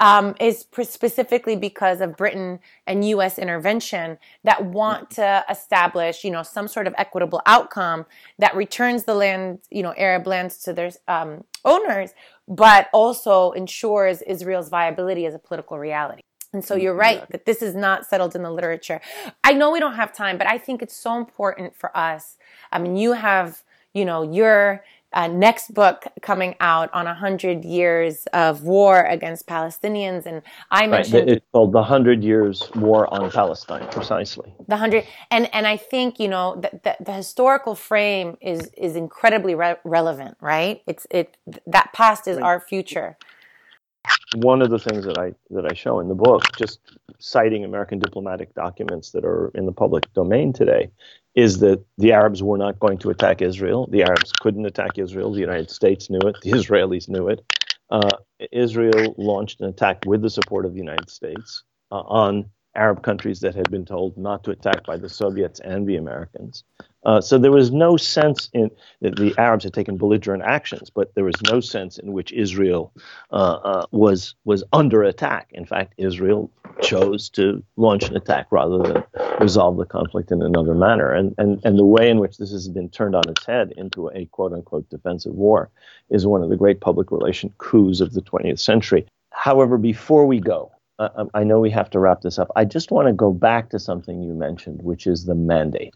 um, 0.00 0.34
is 0.40 0.66
specifically 0.82 1.56
because 1.56 2.00
of 2.00 2.16
Britain 2.16 2.58
and 2.86 3.06
U.S. 3.10 3.38
intervention 3.38 4.18
that 4.42 4.64
want 4.64 5.10
to 5.12 5.44
establish, 5.48 6.24
you 6.24 6.30
know, 6.30 6.42
some 6.42 6.66
sort 6.68 6.86
of 6.86 6.94
equitable 6.98 7.40
outcome 7.46 8.06
that 8.38 8.56
returns 8.56 9.04
the 9.04 9.14
land, 9.14 9.60
you 9.70 9.82
know, 9.82 9.94
Arab 9.96 10.26
lands 10.26 10.58
to 10.64 10.72
their 10.72 10.90
um, 11.06 11.44
owners, 11.64 12.10
but 12.48 12.88
also 12.92 13.52
ensures 13.52 14.22
Israel's 14.22 14.68
viability 14.68 15.26
as 15.26 15.34
a 15.34 15.38
political 15.38 15.78
reality. 15.78 16.22
And 16.52 16.64
so 16.64 16.76
you're 16.76 16.94
right 16.94 17.28
that 17.30 17.46
this 17.46 17.62
is 17.62 17.74
not 17.74 18.06
settled 18.06 18.36
in 18.36 18.42
the 18.42 18.50
literature. 18.50 19.00
I 19.42 19.52
know 19.54 19.72
we 19.72 19.80
don't 19.80 19.96
have 19.96 20.12
time, 20.12 20.38
but 20.38 20.46
I 20.46 20.56
think 20.56 20.82
it's 20.82 20.96
so 20.96 21.16
important 21.16 21.76
for 21.76 21.94
us. 21.96 22.36
I 22.70 22.78
mean, 22.78 22.96
you 22.96 23.12
have, 23.12 23.64
you 23.94 24.04
know, 24.04 24.22
your 24.30 24.84
uh, 25.14 25.28
next 25.28 25.72
book 25.72 26.04
coming 26.20 26.56
out 26.60 26.92
on 26.92 27.06
a 27.06 27.14
hundred 27.14 27.64
years 27.64 28.26
of 28.32 28.64
war 28.64 29.04
against 29.04 29.46
Palestinians, 29.46 30.26
and 30.26 30.42
I 30.70 30.86
mentioned 30.88 31.28
right. 31.28 31.36
it's 31.36 31.46
called 31.52 31.72
the 31.72 31.82
Hundred 31.82 32.24
Years 32.24 32.68
War 32.74 33.12
on 33.14 33.30
Palestine, 33.30 33.88
precisely. 33.90 34.52
The 34.66 34.76
hundred, 34.76 35.06
and 35.30 35.48
and 35.54 35.66
I 35.66 35.76
think 35.76 36.18
you 36.18 36.28
know 36.28 36.56
the, 36.56 36.80
the, 36.82 37.04
the 37.04 37.12
historical 37.12 37.76
frame 37.76 38.36
is 38.40 38.70
is 38.76 38.96
incredibly 38.96 39.54
re- 39.54 39.76
relevant, 39.84 40.36
right? 40.40 40.82
It's 40.86 41.06
it 41.10 41.36
that 41.66 41.92
past 41.92 42.26
is 42.26 42.36
right. 42.36 42.44
our 42.44 42.60
future. 42.60 43.16
One 44.36 44.62
of 44.62 44.70
the 44.70 44.78
things 44.78 45.04
that 45.04 45.18
I 45.18 45.32
that 45.50 45.64
I 45.64 45.74
show 45.74 46.00
in 46.00 46.08
the 46.08 46.14
book, 46.14 46.42
just 46.56 46.80
citing 47.18 47.64
American 47.64 47.98
diplomatic 47.98 48.54
documents 48.54 49.10
that 49.12 49.24
are 49.24 49.50
in 49.54 49.66
the 49.66 49.72
public 49.72 50.12
domain 50.12 50.52
today, 50.52 50.90
is 51.34 51.60
that 51.60 51.84
the 51.98 52.12
Arabs 52.12 52.42
were 52.42 52.58
not 52.58 52.78
going 52.80 52.98
to 52.98 53.10
attack 53.10 53.42
Israel. 53.42 53.88
The 53.90 54.02
Arabs 54.02 54.32
couldn't 54.40 54.66
attack 54.66 54.98
Israel. 54.98 55.32
The 55.32 55.40
United 55.40 55.70
States 55.70 56.10
knew 56.10 56.20
it. 56.20 56.36
The 56.42 56.50
Israelis 56.60 57.08
knew 57.08 57.28
it. 57.28 57.44
Uh, 57.90 58.16
Israel 58.50 59.14
launched 59.18 59.60
an 59.60 59.68
attack 59.68 60.02
with 60.06 60.22
the 60.22 60.30
support 60.30 60.64
of 60.64 60.72
the 60.72 60.78
United 60.78 61.10
States 61.10 61.62
uh, 61.92 62.00
on 62.00 62.50
Arab 62.74 63.02
countries 63.02 63.40
that 63.40 63.54
had 63.54 63.70
been 63.70 63.84
told 63.84 64.16
not 64.16 64.44
to 64.44 64.50
attack 64.50 64.84
by 64.84 64.96
the 64.96 65.08
Soviets 65.08 65.60
and 65.60 65.86
the 65.86 65.96
Americans. 65.96 66.64
Uh, 67.04 67.20
so 67.20 67.36
there 67.36 67.52
was 67.52 67.70
no 67.70 67.96
sense 67.96 68.48
in 68.54 68.70
that 69.02 69.16
the 69.16 69.34
Arabs 69.36 69.64
had 69.64 69.74
taken 69.74 69.96
belligerent 69.96 70.42
actions, 70.42 70.88
but 70.90 71.14
there 71.14 71.24
was 71.24 71.34
no 71.50 71.60
sense 71.60 71.98
in 71.98 72.12
which 72.12 72.32
Israel 72.32 72.92
uh, 73.30 73.58
uh, 73.62 73.86
was 73.90 74.34
was 74.44 74.64
under 74.72 75.02
attack. 75.02 75.50
In 75.52 75.66
fact, 75.66 75.94
Israel 75.98 76.50
chose 76.80 77.28
to 77.30 77.62
launch 77.76 78.04
an 78.04 78.16
attack 78.16 78.46
rather 78.50 78.78
than 78.78 79.04
resolve 79.38 79.76
the 79.76 79.84
conflict 79.84 80.30
in 80.32 80.40
another 80.40 80.74
manner. 80.74 81.12
And 81.12 81.34
and 81.36 81.60
and 81.64 81.78
the 81.78 81.84
way 81.84 82.08
in 82.08 82.20
which 82.20 82.38
this 82.38 82.52
has 82.52 82.68
been 82.68 82.88
turned 82.88 83.14
on 83.14 83.28
its 83.28 83.44
head 83.44 83.74
into 83.76 84.08
a 84.08 84.24
quote 84.26 84.54
unquote 84.54 84.88
defensive 84.88 85.34
war 85.34 85.70
is 86.08 86.26
one 86.26 86.42
of 86.42 86.48
the 86.48 86.56
great 86.56 86.80
public 86.80 87.10
relation 87.10 87.52
coups 87.58 88.00
of 88.00 88.14
the 88.14 88.22
20th 88.22 88.60
century. 88.60 89.06
However, 89.30 89.76
before 89.76 90.26
we 90.26 90.40
go, 90.40 90.70
I 90.98 91.42
know 91.42 91.60
we 91.60 91.70
have 91.70 91.90
to 91.90 91.98
wrap 91.98 92.20
this 92.20 92.38
up. 92.38 92.50
I 92.54 92.64
just 92.64 92.90
want 92.90 93.08
to 93.08 93.12
go 93.12 93.32
back 93.32 93.70
to 93.70 93.78
something 93.78 94.22
you 94.22 94.32
mentioned, 94.32 94.82
which 94.82 95.06
is 95.06 95.24
the 95.24 95.34
mandate. 95.34 95.94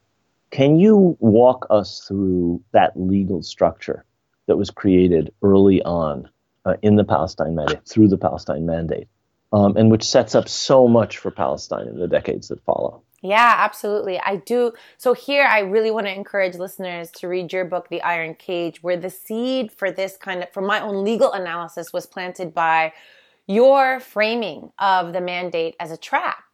Can 0.51 0.79
you 0.79 1.17
walk 1.21 1.67
us 1.71 2.05
through 2.07 2.63
that 2.73 2.93
legal 2.97 3.43
structure 3.43 4.05
that 4.47 4.57
was 4.57 4.71
created 4.71 5.33
early 5.43 5.83
on 5.83 6.29
uh, 6.65 6.75
in 6.83 6.97
the 6.97 7.05
Palestine 7.05 7.55
Mandate, 7.55 7.87
through 7.87 8.09
the 8.09 8.17
Palestine 8.17 8.67
Mandate, 8.67 9.09
um, 9.53 9.77
and 9.77 9.91
which 9.91 10.05
sets 10.05 10.35
up 10.35 10.49
so 10.49 10.89
much 10.89 11.19
for 11.19 11.31
Palestine 11.31 11.87
in 11.87 11.99
the 11.99 12.09
decades 12.09 12.49
that 12.49 12.61
follow? 12.65 13.03
Yeah, 13.23 13.55
absolutely. 13.59 14.19
I 14.21 14.37
do. 14.37 14.73
So 14.97 15.13
here, 15.13 15.45
I 15.45 15.61
really 15.61 15.91
want 15.91 16.07
to 16.07 16.15
encourage 16.15 16.55
listeners 16.55 17.11
to 17.13 17.29
read 17.29 17.53
your 17.53 17.65
book, 17.65 17.89
The 17.89 18.01
Iron 18.03 18.35
Cage, 18.35 18.83
where 18.83 18.97
the 18.97 19.11
seed 19.11 19.73
for 19.73 19.91
this 19.91 20.17
kind 20.17 20.43
of, 20.43 20.53
for 20.53 20.63
my 20.63 20.81
own 20.81 21.05
legal 21.05 21.33
analysis, 21.33 21.93
was 21.93 22.07
planted 22.07 22.55
by 22.55 22.93
your 23.49 23.99
framing 23.99 24.71
of 24.79 25.13
the 25.13 25.21
mandate 25.21 25.75
as 25.81 25.91
a 25.91 25.97
trap 25.97 26.45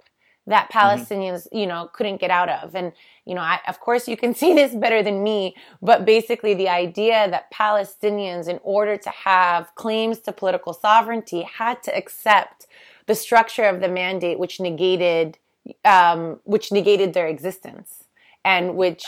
that 0.46 0.70
mm-hmm. 0.70 0.78
Palestinians, 0.78 1.46
mm-hmm. 1.46 1.56
you 1.56 1.66
know, 1.66 1.90
couldn't 1.92 2.20
get 2.20 2.30
out 2.30 2.48
of. 2.48 2.74
And, 2.74 2.92
you 3.24 3.34
know, 3.34 3.40
I, 3.40 3.60
of 3.68 3.80
course 3.80 4.08
you 4.08 4.16
can 4.16 4.34
see 4.42 4.54
this 4.54 4.74
better 4.74 5.02
than 5.02 5.22
me, 5.22 5.54
but 5.82 6.04
basically 6.04 6.54
the 6.54 6.68
idea 6.68 7.28
that 7.30 7.52
Palestinians, 7.52 8.48
in 8.48 8.60
order 8.62 8.96
to 8.96 9.10
have 9.10 9.74
claims 9.74 10.20
to 10.20 10.32
political 10.32 10.72
sovereignty, 10.72 11.42
had 11.42 11.82
to 11.82 11.96
accept 11.96 12.66
the 13.06 13.14
structure 13.14 13.64
of 13.64 13.80
the 13.80 13.88
mandate, 13.88 14.38
which 14.38 14.60
negated, 14.60 15.36
um, 15.84 16.40
which 16.44 16.72
negated 16.72 17.12
their 17.12 17.26
existence 17.26 18.04
and 18.44 18.76
which, 18.76 19.04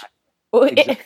exactly 0.52 0.98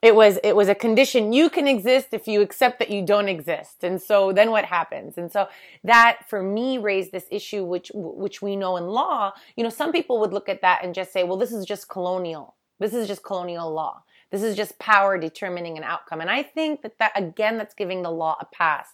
it 0.00 0.14
was 0.14 0.38
it 0.44 0.54
was 0.54 0.68
a 0.68 0.74
condition. 0.74 1.32
You 1.32 1.50
can 1.50 1.66
exist 1.66 2.08
if 2.12 2.28
you 2.28 2.40
accept 2.40 2.78
that 2.78 2.90
you 2.90 3.04
don't 3.04 3.28
exist. 3.28 3.82
And 3.82 4.00
so 4.00 4.32
then 4.32 4.50
what 4.50 4.64
happens? 4.64 5.18
And 5.18 5.30
so 5.30 5.48
that 5.82 6.20
for 6.28 6.42
me 6.42 6.78
raised 6.78 7.10
this 7.10 7.26
issue 7.30 7.64
which 7.64 7.90
which 7.94 8.40
we 8.40 8.54
know 8.54 8.76
in 8.76 8.86
law. 8.86 9.32
You 9.56 9.64
know 9.64 9.70
some 9.70 9.90
people 9.90 10.20
would 10.20 10.32
look 10.32 10.48
at 10.48 10.62
that 10.62 10.84
and 10.84 10.94
just 10.94 11.12
say 11.12 11.24
well 11.24 11.36
this 11.36 11.52
is 11.52 11.64
just 11.64 11.88
colonial. 11.88 12.54
This 12.78 12.94
is 12.94 13.08
just 13.08 13.24
colonial 13.24 13.72
law. 13.72 14.02
This 14.30 14.42
is 14.42 14.56
just 14.56 14.78
power 14.78 15.18
determining 15.18 15.76
an 15.76 15.84
outcome. 15.84 16.20
And 16.20 16.30
i 16.30 16.44
think 16.44 16.82
that 16.82 16.98
that 16.98 17.12
again 17.16 17.58
that's 17.58 17.74
giving 17.74 18.02
the 18.02 18.10
law 18.10 18.36
a 18.40 18.44
pass. 18.44 18.90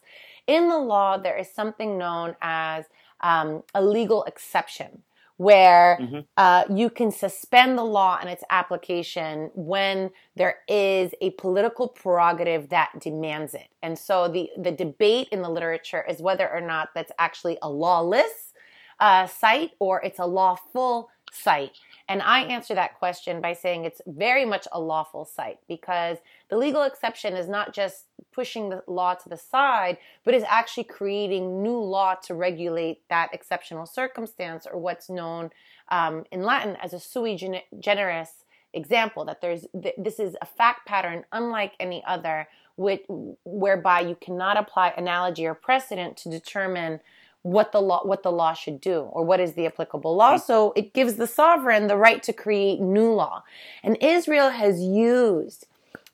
In 0.46 0.68
the 0.68 0.78
law 0.78 1.18
there 1.18 1.36
is 1.36 1.52
something 1.52 1.98
known 1.98 2.34
as 2.40 2.86
um, 3.20 3.62
a 3.74 3.82
legal 3.84 4.24
exception 4.24 5.02
where 5.36 5.98
mm-hmm. 6.00 6.20
uh, 6.36 6.64
you 6.70 6.88
can 6.88 7.10
suspend 7.10 7.76
the 7.76 7.84
law 7.84 8.18
and 8.20 8.30
its 8.30 8.44
application 8.50 9.50
when 9.54 10.10
there 10.36 10.58
is 10.68 11.12
a 11.20 11.30
political 11.30 11.88
prerogative 11.88 12.68
that 12.68 12.92
demands 13.00 13.54
it. 13.54 13.68
And 13.82 13.98
so 13.98 14.28
the, 14.28 14.50
the 14.56 14.70
debate 14.70 15.28
in 15.32 15.42
the 15.42 15.48
literature 15.48 16.04
is 16.08 16.20
whether 16.20 16.48
or 16.48 16.60
not 16.60 16.90
that's 16.94 17.12
actually 17.18 17.58
a 17.62 17.68
lawless 17.68 18.52
uh, 19.00 19.26
site 19.26 19.72
or 19.80 20.00
it's 20.02 20.20
a 20.20 20.26
lawful 20.26 21.10
site. 21.34 21.72
And 22.08 22.20
I 22.20 22.40
answer 22.40 22.74
that 22.74 22.98
question 22.98 23.40
by 23.40 23.54
saying 23.54 23.84
it's 23.84 24.02
very 24.06 24.44
much 24.44 24.68
a 24.72 24.80
lawful 24.80 25.24
site 25.24 25.58
because 25.68 26.18
the 26.50 26.56
legal 26.56 26.82
exception 26.82 27.34
is 27.34 27.48
not 27.48 27.72
just 27.72 28.04
pushing 28.32 28.68
the 28.68 28.82
law 28.86 29.14
to 29.14 29.28
the 29.28 29.36
side, 29.36 29.96
but 30.24 30.34
is 30.34 30.44
actually 30.46 30.84
creating 30.84 31.62
new 31.62 31.78
law 31.78 32.14
to 32.14 32.34
regulate 32.34 33.00
that 33.08 33.32
exceptional 33.32 33.86
circumstance 33.86 34.66
or 34.70 34.78
what's 34.78 35.08
known 35.08 35.50
um, 35.90 36.24
in 36.30 36.42
Latin 36.42 36.76
as 36.82 36.92
a 36.92 37.00
sui 37.00 37.38
generis 37.78 38.44
example 38.74 39.24
that 39.24 39.40
there's 39.40 39.66
this 39.96 40.18
is 40.18 40.36
a 40.42 40.46
fact 40.46 40.84
pattern 40.86 41.24
unlike 41.32 41.74
any 41.78 42.02
other 42.06 42.48
which, 42.76 43.04
whereby 43.44 44.00
you 44.00 44.16
cannot 44.20 44.56
apply 44.56 44.92
analogy 44.96 45.46
or 45.46 45.54
precedent 45.54 46.16
to 46.16 46.28
determine 46.28 47.00
what 47.44 47.72
the 47.72 47.80
law 47.80 48.00
what 48.04 48.22
the 48.22 48.32
law 48.32 48.54
should 48.54 48.80
do 48.80 49.00
or 49.12 49.22
what 49.22 49.38
is 49.38 49.52
the 49.52 49.66
applicable 49.66 50.16
law. 50.16 50.38
So 50.38 50.72
it 50.74 50.94
gives 50.94 51.16
the 51.16 51.26
sovereign 51.26 51.86
the 51.86 51.96
right 51.96 52.22
to 52.22 52.32
create 52.32 52.80
new 52.80 53.12
law. 53.12 53.44
And 53.82 53.98
israel 54.02 54.48
has 54.48 54.80
used 54.80 55.66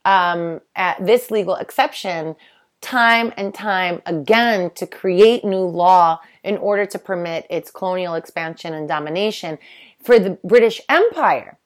um, 0.04 0.60
this 1.00 1.30
legal 1.30 1.54
exception 1.54 2.34
time 2.80 3.32
and 3.36 3.54
time 3.54 4.02
again 4.06 4.70
to 4.70 4.86
create 4.88 5.44
new 5.44 5.64
law 5.64 6.18
in 6.42 6.56
order 6.56 6.84
to 6.86 6.98
permit 6.98 7.46
its 7.48 7.70
colonial 7.70 8.14
expansion 8.14 8.74
and 8.74 8.88
domination. 8.88 9.58
For 10.02 10.18
the 10.18 10.36
british 10.42 10.80
empire 10.88 11.58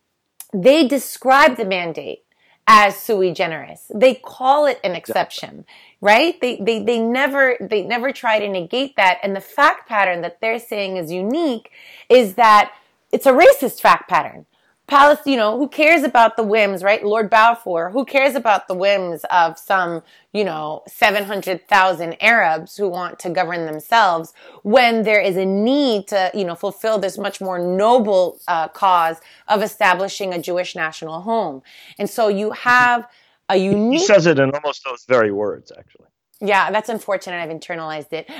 they 0.52 0.86
describe 0.86 1.56
the 1.56 1.64
mandate 1.64 2.23
as 2.66 2.96
sui 2.96 3.32
generis. 3.32 3.90
They 3.94 4.14
call 4.14 4.66
it 4.66 4.80
an 4.82 4.92
exception, 4.92 5.66
right? 6.00 6.40
They, 6.40 6.56
they, 6.56 6.82
they 6.82 6.98
never, 6.98 7.56
they 7.60 7.82
never 7.82 8.12
try 8.12 8.38
to 8.38 8.48
negate 8.48 8.96
that. 8.96 9.18
And 9.22 9.36
the 9.36 9.40
fact 9.40 9.88
pattern 9.88 10.22
that 10.22 10.40
they're 10.40 10.58
saying 10.58 10.96
is 10.96 11.12
unique 11.12 11.70
is 12.08 12.34
that 12.34 12.72
it's 13.12 13.26
a 13.26 13.32
racist 13.32 13.80
fact 13.80 14.08
pattern. 14.08 14.46
Palestine, 14.86 15.32
you 15.32 15.38
know, 15.38 15.56
who 15.56 15.66
cares 15.66 16.02
about 16.02 16.36
the 16.36 16.42
whims, 16.42 16.82
right? 16.82 17.02
Lord 17.02 17.30
Balfour, 17.30 17.90
who 17.90 18.04
cares 18.04 18.34
about 18.34 18.68
the 18.68 18.74
whims 18.74 19.24
of 19.30 19.58
some, 19.58 20.02
you 20.32 20.44
know, 20.44 20.82
700,000 20.86 22.16
Arabs 22.22 22.76
who 22.76 22.88
want 22.88 23.18
to 23.20 23.30
govern 23.30 23.64
themselves 23.64 24.34
when 24.62 25.02
there 25.02 25.20
is 25.20 25.38
a 25.38 25.46
need 25.46 26.06
to, 26.08 26.30
you 26.34 26.44
know, 26.44 26.54
fulfill 26.54 26.98
this 26.98 27.16
much 27.16 27.40
more 27.40 27.58
noble 27.58 28.38
uh, 28.46 28.68
cause 28.68 29.16
of 29.48 29.62
establishing 29.62 30.34
a 30.34 30.38
Jewish 30.38 30.76
national 30.76 31.22
home. 31.22 31.62
And 31.98 32.10
so 32.10 32.28
you 32.28 32.50
have 32.50 33.08
a 33.48 33.56
unique. 33.56 34.00
He 34.00 34.06
says 34.06 34.26
it 34.26 34.38
in 34.38 34.50
almost 34.50 34.84
those 34.84 35.04
very 35.06 35.32
words, 35.32 35.72
actually. 35.78 36.06
Yeah, 36.40 36.70
that's 36.70 36.90
unfortunate. 36.90 37.36
I've 37.36 37.48
internalized 37.48 38.12
it. 38.12 38.30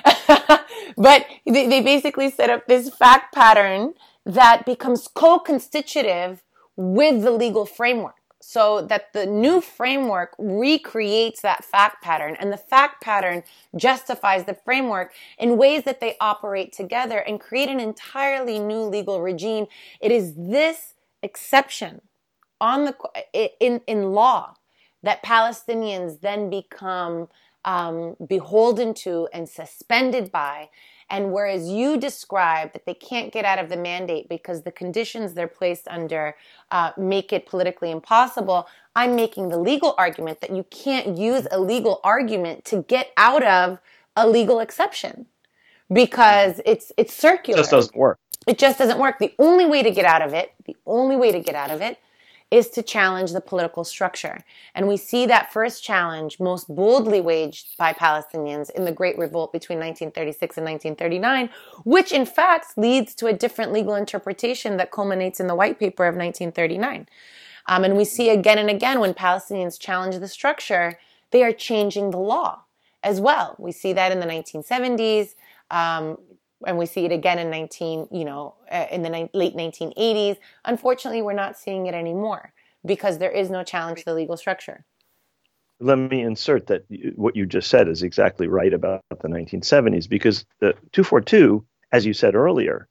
but 0.97 1.27
they, 1.47 1.69
they 1.69 1.81
basically 1.81 2.31
set 2.31 2.51
up 2.51 2.67
this 2.67 2.91
fact 2.91 3.35
pattern 3.35 3.95
that 4.25 4.65
becomes 4.65 5.09
co-constitutive 5.09 6.43
with 6.77 7.23
the 7.23 7.31
legal 7.31 7.67
framework. 7.67 8.17
So 8.41 8.83
that 8.83 9.15
the 9.15 9.25
new 9.25 9.63
framework 9.63 10.35
recreates 10.39 11.41
that 11.41 11.65
fact 11.65 12.03
pattern 12.03 12.37
and 12.39 12.53
the 12.53 12.59
fact 12.59 13.03
pattern 13.03 13.43
justifies 13.75 14.45
the 14.45 14.53
framework 14.53 15.15
in 15.39 15.57
ways 15.57 15.85
that 15.85 16.01
they 16.01 16.17
operate 16.21 16.71
together 16.71 17.21
and 17.21 17.41
create 17.41 17.71
an 17.71 17.81
entirely 17.81 18.59
new 18.59 18.83
legal 18.83 19.23
regime. 19.23 19.67
It 19.99 20.13
is 20.13 20.35
this 20.35 20.93
exception 21.23 22.03
on 22.61 22.85
the 22.85 23.51
in 23.61 23.81
in 23.87 24.13
law 24.13 24.55
that 25.03 25.23
palestinians 25.23 26.21
then 26.21 26.51
become 26.51 27.29
um, 27.65 28.17
beholden 28.27 28.95
to 28.95 29.29
and 29.33 29.49
suspended 29.49 30.31
by 30.31 30.69
and 31.11 31.33
whereas 31.33 31.69
you 31.69 31.99
describe 31.99 32.73
that 32.73 32.87
they 32.87 32.95
can't 32.95 33.33
get 33.33 33.45
out 33.45 33.59
of 33.59 33.69
the 33.69 33.77
mandate 33.77 34.29
because 34.29 34.63
the 34.63 34.73
conditions 34.73 35.35
they're 35.35 35.49
placed 35.49 35.87
under 35.89 36.35
uh, 36.71 36.93
make 36.97 37.33
it 37.33 37.47
politically 37.47 37.91
impossible, 37.91 38.67
I'm 38.97 39.15
making 39.15 39.49
the 39.49 39.59
legal 39.59 39.95
argument 39.99 40.41
that 40.41 40.51
you 40.51 40.65
can't 40.71 41.19
use 41.19 41.47
a 41.51 41.61
legal 41.61 42.01
argument 42.05 42.65
to 42.67 42.83
get 42.83 43.13
out 43.17 43.43
of 43.43 43.79
a 44.17 44.29
legal 44.29 44.61
exception 44.61 45.27
because 45.93 46.61
it's 46.65 46.93
it's 46.97 47.13
circular. 47.13 47.61
It 47.61 47.63
just 47.63 47.71
doesn't 47.71 47.97
work. 47.97 48.19
It 48.47 48.59
just 48.59 48.79
doesn't 48.79 48.99
work. 48.99 49.19
The 49.19 49.35
only 49.39 49.67
way 49.67 49.83
to 49.83 49.91
get 49.91 50.05
out 50.05 50.23
of 50.23 50.33
it, 50.33 50.53
the 50.67 50.77
only 50.87 51.17
way 51.17 51.33
to 51.33 51.41
get 51.41 51.55
out 51.55 51.71
of 51.71 51.81
it 51.81 51.99
is 52.51 52.69
to 52.71 52.83
challenge 52.83 53.33
the 53.33 53.41
political 53.41 53.85
structure. 53.85 54.39
And 54.75 54.87
we 54.87 54.97
see 54.97 55.27
that 55.27 55.53
first 55.53 55.83
challenge 55.83 56.39
most 56.39 56.73
boldly 56.73 57.21
waged 57.21 57.77
by 57.77 57.93
Palestinians 57.93 58.71
in 58.71 58.85
the 58.85 58.93
Great 58.93 59.19
Revolt 59.19 59.53
between 59.53 59.79
1936 59.79 60.59
and 60.59 60.67
1939, 60.67 61.51
which 61.85 62.13
in 62.13 62.27
fact 62.27 62.79
leads 62.79 63.15
to 63.17 63.27
a 63.27 63.33
different 63.33 63.73
legal 63.73 63.95
interpretation 63.95 64.77
that 64.77 64.93
culminates 64.93 65.41
in 65.41 65.47
the 65.47 65.55
White 65.55 65.81
Paper 65.81 66.05
of 66.05 66.15
1939. 66.15 67.09
Um, 67.67 67.85
and 67.85 67.97
we 67.97 68.05
see 68.05 68.31
again 68.31 68.59
and 68.59 68.71
again 68.71 69.01
when 69.01 69.15
Palestinians 69.15 69.81
challenge 69.81 70.19
the 70.19 70.29
structure, 70.29 70.99
they 71.31 71.43
are 71.43 71.53
changing 71.53 72.11
the 72.11 72.19
law 72.19 72.61
as 73.03 73.21
well. 73.21 73.57
We 73.59 73.73
see 73.73 73.93
that 73.95 74.13
in 74.13 74.21
the 74.21 74.27
1970s. 74.27 75.35
Um, 75.71 76.19
and 76.67 76.79
we 76.79 76.87
see 76.87 77.05
it 77.05 77.13
again 77.13 77.39
in 77.39 77.51
19 77.51 78.09
you 78.11 78.25
know 78.25 78.55
uh, 78.71 78.87
in 78.91 79.03
the 79.03 79.11
ni- 79.11 79.31
late 79.33 79.55
1980s 79.55 80.37
unfortunately 80.65 81.23
we're 81.23 81.33
not 81.33 81.57
seeing 81.57 81.87
it 81.87 81.95
anymore 81.95 82.53
because 82.85 83.19
there 83.19 83.31
is 83.31 83.51
no 83.51 83.63
challenge 83.63 84.01
to 84.01 84.05
the 84.07 84.15
legal 84.15 84.37
structure 84.37 84.85
let 85.81 85.97
me 85.97 86.23
insert 86.23 86.67
that 86.69 86.85
what 87.17 87.37
you 87.37 87.47
just 87.47 87.69
said 87.69 87.89
is 87.89 88.03
exactly 88.03 88.47
right 88.47 88.73
about 88.73 89.03
the 89.11 89.29
1970s 89.29 90.09
because 90.09 90.45
the 90.61 90.73
242 90.93 91.65
as 91.93 92.07
you 92.07 92.13
said 92.13 92.35
earlier 92.35 92.89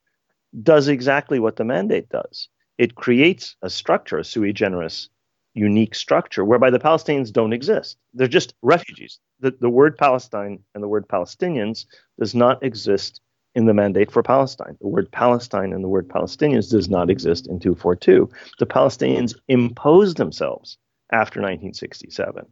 does 0.61 0.87
exactly 0.87 1.39
what 1.39 1.55
the 1.55 1.63
mandate 1.63 2.09
does 2.09 2.49
it 2.77 2.95
creates 2.95 3.55
a 3.61 3.69
structure 3.69 4.17
a 4.17 4.23
sui 4.23 4.53
generis 4.53 5.09
unique 5.53 5.95
structure 5.95 6.43
whereby 6.43 6.69
the 6.69 6.79
Palestinians 6.79 7.31
don't 7.31 7.53
exist. 7.53 7.97
They're 8.13 8.27
just 8.27 8.55
refugees. 8.61 9.19
The, 9.39 9.51
the 9.59 9.69
word 9.69 9.97
Palestine 9.97 10.59
and 10.73 10.83
the 10.83 10.87
word 10.87 11.07
Palestinians 11.07 11.85
does 12.19 12.33
not 12.33 12.63
exist 12.63 13.21
in 13.55 13.65
the 13.65 13.73
mandate 13.73 14.11
for 14.11 14.23
Palestine. 14.23 14.77
The 14.81 14.87
word 14.87 15.11
Palestine 15.11 15.73
and 15.73 15.83
the 15.83 15.89
word 15.89 16.07
Palestinians 16.07 16.69
does 16.69 16.89
not 16.89 17.09
exist 17.09 17.47
in 17.47 17.59
242. 17.59 18.29
The 18.59 18.65
Palestinians 18.65 19.35
imposed 19.47 20.17
themselves 20.17 20.77
after 21.11 21.39
1967. 21.39 22.45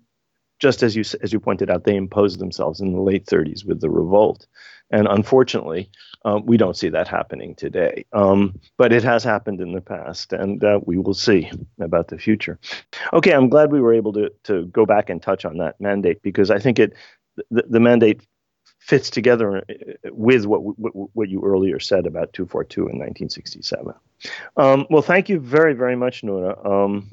Just 0.59 0.83
as 0.83 0.95
you 0.95 1.03
as 1.23 1.33
you 1.33 1.39
pointed 1.39 1.71
out, 1.71 1.85
they 1.85 1.95
imposed 1.95 2.39
themselves 2.39 2.81
in 2.81 2.93
the 2.93 3.01
late 3.01 3.25
30s 3.25 3.65
with 3.65 3.81
the 3.81 3.89
revolt, 3.89 4.45
and 4.91 5.07
unfortunately, 5.07 5.89
uh, 6.23 6.39
we 6.43 6.55
don't 6.55 6.77
see 6.77 6.89
that 6.89 7.07
happening 7.07 7.55
today. 7.55 8.05
Um, 8.13 8.59
but 8.77 8.93
it 8.93 9.03
has 9.03 9.23
happened 9.23 9.59
in 9.59 9.73
the 9.73 9.81
past, 9.81 10.33
and 10.33 10.63
uh, 10.63 10.79
we 10.85 10.99
will 10.99 11.15
see 11.15 11.49
about 11.79 12.09
the 12.09 12.19
future. 12.19 12.59
Okay, 13.11 13.33
I'm 13.33 13.49
glad 13.49 13.71
we 13.71 13.81
were 13.81 13.95
able 13.95 14.13
to 14.13 14.31
to 14.43 14.65
go 14.67 14.85
back 14.85 15.09
and 15.09 15.19
touch 15.19 15.45
on 15.45 15.57
that 15.57 15.81
mandate 15.81 16.21
because 16.21 16.51
I 16.51 16.59
think 16.59 16.77
it 16.77 16.93
the, 17.49 17.63
the 17.67 17.79
mandate 17.79 18.21
fits 18.81 19.11
together 19.11 19.57
uh, 19.57 19.61
with 20.11 20.45
what, 20.45 20.59
what, 20.77 20.93
what 21.15 21.29
you 21.29 21.41
earlier 21.43 21.79
said 21.79 22.07
about 22.07 22.33
242 22.33 22.81
in 22.81 22.97
1967. 22.97 23.93
Um, 24.57 24.87
well, 24.89 25.03
thank 25.03 25.29
you 25.29 25.39
very, 25.39 25.73
very 25.73 25.95
much, 25.95 26.23
Noura. 26.23 26.57
Um, 26.67 27.07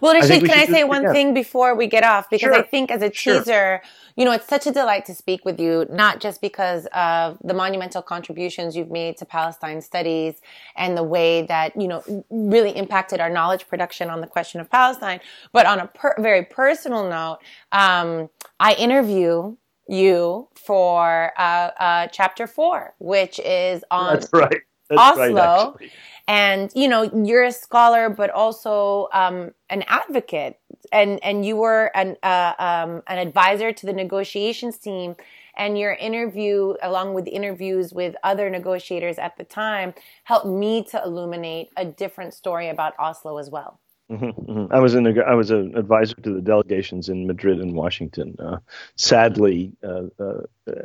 well, 0.00 0.14
Rashid, 0.14 0.44
can 0.44 0.58
I 0.58 0.66
say 0.66 0.84
one 0.84 1.12
thing 1.12 1.34
before 1.34 1.74
we 1.74 1.86
get 1.86 2.04
off? 2.04 2.28
Because 2.28 2.54
sure. 2.54 2.54
I 2.54 2.62
think 2.62 2.90
as 2.90 3.02
a 3.02 3.10
teaser, 3.10 3.42
sure. 3.44 3.82
you 4.16 4.24
know, 4.24 4.32
it's 4.32 4.46
such 4.46 4.66
a 4.66 4.72
delight 4.72 5.06
to 5.06 5.14
speak 5.14 5.44
with 5.44 5.58
you, 5.58 5.86
not 5.90 6.20
just 6.20 6.40
because 6.40 6.86
of 6.92 7.38
the 7.42 7.54
monumental 7.54 8.02
contributions 8.02 8.76
you've 8.76 8.90
made 8.90 9.16
to 9.18 9.24
Palestine 9.24 9.80
studies 9.80 10.40
and 10.76 10.96
the 10.96 11.02
way 11.02 11.42
that, 11.42 11.80
you 11.80 11.88
know, 11.88 12.24
really 12.30 12.76
impacted 12.76 13.20
our 13.20 13.30
knowledge 13.30 13.66
production 13.68 14.10
on 14.10 14.20
the 14.20 14.26
question 14.26 14.60
of 14.60 14.70
Palestine, 14.70 15.20
but 15.52 15.66
on 15.66 15.80
a 15.80 15.86
per- 15.86 16.16
very 16.18 16.44
personal 16.44 17.08
note, 17.08 17.38
um, 17.72 18.28
I 18.60 18.74
interview 18.74 19.56
you 19.92 20.48
for 20.54 21.32
uh, 21.38 21.70
uh, 21.78 22.06
chapter 22.08 22.46
four, 22.46 22.94
which 22.98 23.38
is 23.38 23.84
on 23.90 24.14
That's 24.14 24.32
right. 24.32 24.62
That's 24.88 25.18
Oslo. 25.18 25.76
Right, 25.78 25.90
and 26.28 26.70
you 26.74 26.88
know 26.88 27.02
you're 27.24 27.44
a 27.44 27.52
scholar, 27.52 28.08
but 28.08 28.30
also 28.30 29.08
um, 29.12 29.52
an 29.70 29.84
advocate, 29.86 30.58
and 30.90 31.22
and 31.22 31.44
you 31.44 31.56
were 31.56 31.90
an 31.94 32.16
uh, 32.22 32.54
um, 32.58 33.02
an 33.06 33.18
advisor 33.18 33.72
to 33.72 33.86
the 33.86 33.92
negotiations 33.92 34.78
team. 34.78 35.16
And 35.54 35.78
your 35.78 35.92
interview, 35.92 36.76
along 36.82 37.12
with 37.12 37.28
interviews 37.28 37.92
with 37.92 38.16
other 38.24 38.48
negotiators 38.48 39.18
at 39.18 39.36
the 39.36 39.44
time, 39.44 39.92
helped 40.24 40.46
me 40.46 40.82
to 40.84 41.02
illuminate 41.04 41.68
a 41.76 41.84
different 41.84 42.32
story 42.32 42.70
about 42.70 42.94
Oslo 42.98 43.36
as 43.36 43.50
well. 43.50 43.81
Mm-hmm, 44.12 44.50
mm-hmm. 44.50 44.72
I 44.74 44.78
was 44.78 44.94
in 44.94 45.06
a, 45.06 45.20
I 45.22 45.34
was 45.34 45.50
an 45.50 45.74
advisor 45.76 46.16
to 46.16 46.34
the 46.34 46.42
delegations 46.42 47.08
in 47.08 47.26
Madrid 47.26 47.60
and 47.60 47.74
Washington. 47.74 48.36
Uh, 48.38 48.58
sadly, 48.96 49.72
uh, 49.82 50.02
uh, 50.18 50.42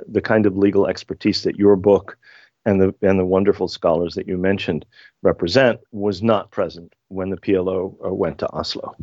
the 0.08 0.22
kind 0.22 0.46
of 0.46 0.58
legal 0.58 0.88
expertise 0.88 1.44
that 1.44 1.58
your 1.58 1.76
book 1.76 2.18
and 2.66 2.80
the 2.82 2.96
and 3.02 3.20
the 3.20 3.26
wonderful 3.26 3.68
scholars 3.68 4.16
that 4.16 4.28
you 4.28 4.38
mentioned 4.38 4.86
represent 5.24 5.82
was 5.92 6.24
not 6.24 6.52
present 6.52 6.94
when 7.10 7.30
the 7.30 7.38
PLO 7.38 7.96
uh, 8.06 8.13
went 8.13 8.38
to 8.40 8.52
Oslo. 8.54 8.96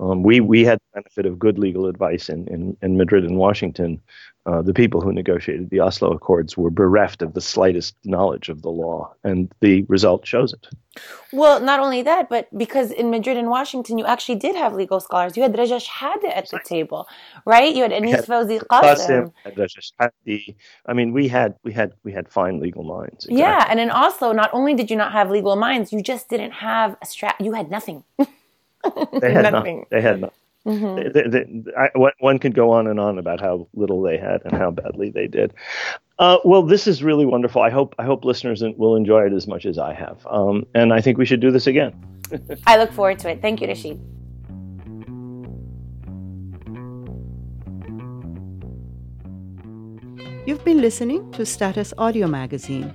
Um, 0.00 0.22
we 0.22 0.40
we 0.40 0.64
had 0.64 0.78
the 0.78 1.00
benefit 1.00 1.26
of 1.26 1.38
good 1.38 1.58
legal 1.58 1.86
advice 1.86 2.28
in, 2.28 2.46
in, 2.48 2.76
in 2.82 2.96
Madrid 2.96 3.24
and 3.24 3.36
Washington. 3.36 4.00
Uh, 4.46 4.62
the 4.62 4.72
people 4.72 5.02
who 5.02 5.12
negotiated 5.12 5.68
the 5.68 5.80
Oslo 5.80 6.10
Accords 6.10 6.56
were 6.56 6.70
bereft 6.70 7.20
of 7.20 7.34
the 7.34 7.40
slightest 7.40 7.94
knowledge 8.04 8.48
of 8.48 8.62
the 8.62 8.70
law, 8.70 9.12
and 9.22 9.52
the 9.60 9.82
result 9.88 10.26
shows 10.26 10.54
it. 10.54 10.68
Well, 11.34 11.60
not 11.60 11.80
only 11.80 12.00
that, 12.02 12.30
but 12.30 12.48
because 12.56 12.90
in 12.90 13.10
Madrid 13.10 13.36
and 13.36 13.50
Washington, 13.50 13.98
you 13.98 14.06
actually 14.06 14.36
did 14.36 14.56
have 14.56 14.72
legal 14.72 15.00
scholars. 15.00 15.36
You 15.36 15.42
had 15.42 15.56
Raja 15.56 15.76
Shehadeh 15.76 16.34
at 16.34 16.48
the 16.48 16.60
table, 16.64 17.06
right? 17.44 17.74
You 17.74 17.82
had 17.82 17.92
Anis 17.92 18.24
Fawzi 18.24 18.58
Qasim. 18.60 19.32
I 20.86 20.92
mean, 20.94 21.12
we 21.12 21.28
had 21.28 21.54
we 21.62 21.72
had 21.72 21.92
we 22.04 22.12
had 22.12 22.28
fine 22.28 22.58
legal 22.58 22.84
minds. 22.84 23.26
Exactly. 23.26 23.40
Yeah, 23.40 23.66
and 23.68 23.78
in 23.78 23.90
Oslo, 23.90 24.32
not 24.32 24.48
only 24.54 24.72
did 24.74 24.90
you 24.90 24.96
not 24.96 25.12
have 25.12 25.30
legal 25.30 25.56
minds, 25.56 25.92
you 25.92 26.02
just 26.02 26.30
didn't 26.30 26.52
have 26.52 26.96
a 27.02 27.06
strap. 27.06 27.36
You 27.38 27.52
had 27.52 27.70
nothing. 27.70 28.04
they 29.20 29.32
had 29.32 29.52
nothing. 29.52 29.86
They 29.90 30.00
had 30.00 30.20
nothing. 30.20 30.36
Mm-hmm. 30.66 31.12
They, 31.12 31.22
they, 31.22 31.44
they, 31.44 31.72
I, 31.76 31.88
one 32.18 32.38
could 32.38 32.54
go 32.54 32.70
on 32.72 32.86
and 32.86 33.00
on 33.00 33.18
about 33.18 33.40
how 33.40 33.68
little 33.74 34.02
they 34.02 34.18
had 34.18 34.42
and 34.44 34.54
how 34.54 34.70
badly 34.70 35.10
they 35.10 35.26
did. 35.26 35.54
Uh, 36.18 36.38
well, 36.44 36.62
this 36.62 36.86
is 36.86 37.02
really 37.02 37.24
wonderful. 37.24 37.62
I 37.62 37.70
hope 37.70 37.94
I 37.98 38.04
hope 38.04 38.24
listeners 38.24 38.62
will 38.76 38.96
enjoy 38.96 39.26
it 39.26 39.32
as 39.32 39.46
much 39.46 39.64
as 39.64 39.78
I 39.78 39.94
have, 39.94 40.26
um, 40.26 40.66
and 40.74 40.92
I 40.92 41.00
think 41.00 41.16
we 41.16 41.24
should 41.24 41.40
do 41.40 41.50
this 41.50 41.66
again. 41.66 41.94
I 42.66 42.76
look 42.76 42.92
forward 42.92 43.18
to 43.20 43.30
it. 43.30 43.40
Thank 43.40 43.60
you, 43.60 43.68
Rashid. 43.68 44.00
You've 50.44 50.64
been 50.64 50.80
listening 50.80 51.30
to 51.32 51.46
Status 51.46 51.94
Audio 51.98 52.26
Magazine. 52.26 52.94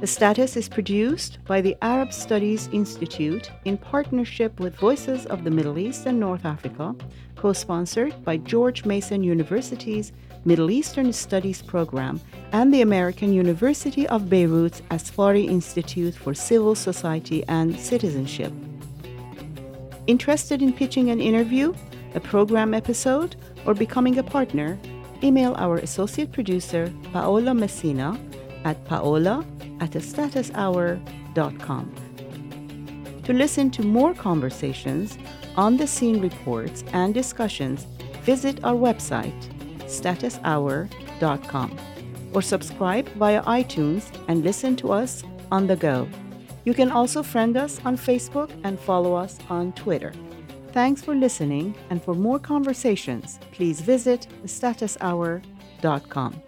The 0.00 0.06
Status 0.06 0.56
is 0.56 0.66
produced 0.66 1.36
by 1.44 1.60
the 1.60 1.76
Arab 1.82 2.14
Studies 2.14 2.70
Institute 2.72 3.50
in 3.66 3.76
partnership 3.76 4.58
with 4.58 4.74
Voices 4.76 5.26
of 5.26 5.44
the 5.44 5.50
Middle 5.50 5.78
East 5.78 6.06
and 6.06 6.18
North 6.18 6.46
Africa, 6.46 6.96
co 7.36 7.52
sponsored 7.52 8.24
by 8.24 8.38
George 8.38 8.86
Mason 8.86 9.22
University's 9.22 10.12
Middle 10.46 10.70
Eastern 10.70 11.12
Studies 11.12 11.60
program 11.60 12.18
and 12.52 12.72
the 12.72 12.80
American 12.80 13.34
University 13.34 14.08
of 14.08 14.30
Beirut's 14.30 14.80
Asfari 14.90 15.46
Institute 15.46 16.14
for 16.14 16.32
Civil 16.32 16.74
Society 16.74 17.44
and 17.48 17.78
Citizenship. 17.78 18.54
Interested 20.06 20.62
in 20.62 20.72
pitching 20.72 21.10
an 21.10 21.20
interview, 21.20 21.74
a 22.14 22.20
program 22.20 22.72
episode, 22.72 23.36
or 23.66 23.74
becoming 23.74 24.16
a 24.16 24.22
partner? 24.22 24.78
Email 25.22 25.54
our 25.58 25.76
associate 25.76 26.32
producer, 26.32 26.90
Paola 27.12 27.52
Messina, 27.52 28.18
at 28.64 28.82
paola 28.86 29.44
at 29.80 29.90
statushour.com. 29.90 31.94
To 33.24 33.32
listen 33.32 33.70
to 33.72 33.82
more 33.82 34.14
conversations, 34.14 35.18
on 35.56 35.76
the 35.76 35.86
scene 35.86 36.20
reports, 36.20 36.84
and 36.92 37.12
discussions, 37.12 37.86
visit 38.22 38.62
our 38.64 38.74
website, 38.74 39.34
statushour.com, 39.84 41.78
or 42.32 42.42
subscribe 42.42 43.08
via 43.10 43.42
iTunes 43.42 44.04
and 44.28 44.42
listen 44.42 44.76
to 44.76 44.92
us 44.92 45.22
on 45.50 45.66
the 45.66 45.76
go. 45.76 46.08
You 46.64 46.74
can 46.74 46.90
also 46.90 47.22
friend 47.22 47.56
us 47.56 47.80
on 47.84 47.96
Facebook 47.96 48.50
and 48.64 48.78
follow 48.78 49.14
us 49.14 49.38
on 49.48 49.72
Twitter. 49.72 50.12
Thanks 50.72 51.02
for 51.02 51.14
listening, 51.14 51.74
and 51.90 52.02
for 52.02 52.14
more 52.14 52.38
conversations, 52.38 53.40
please 53.52 53.80
visit 53.80 54.26
statushour.com. 54.44 56.42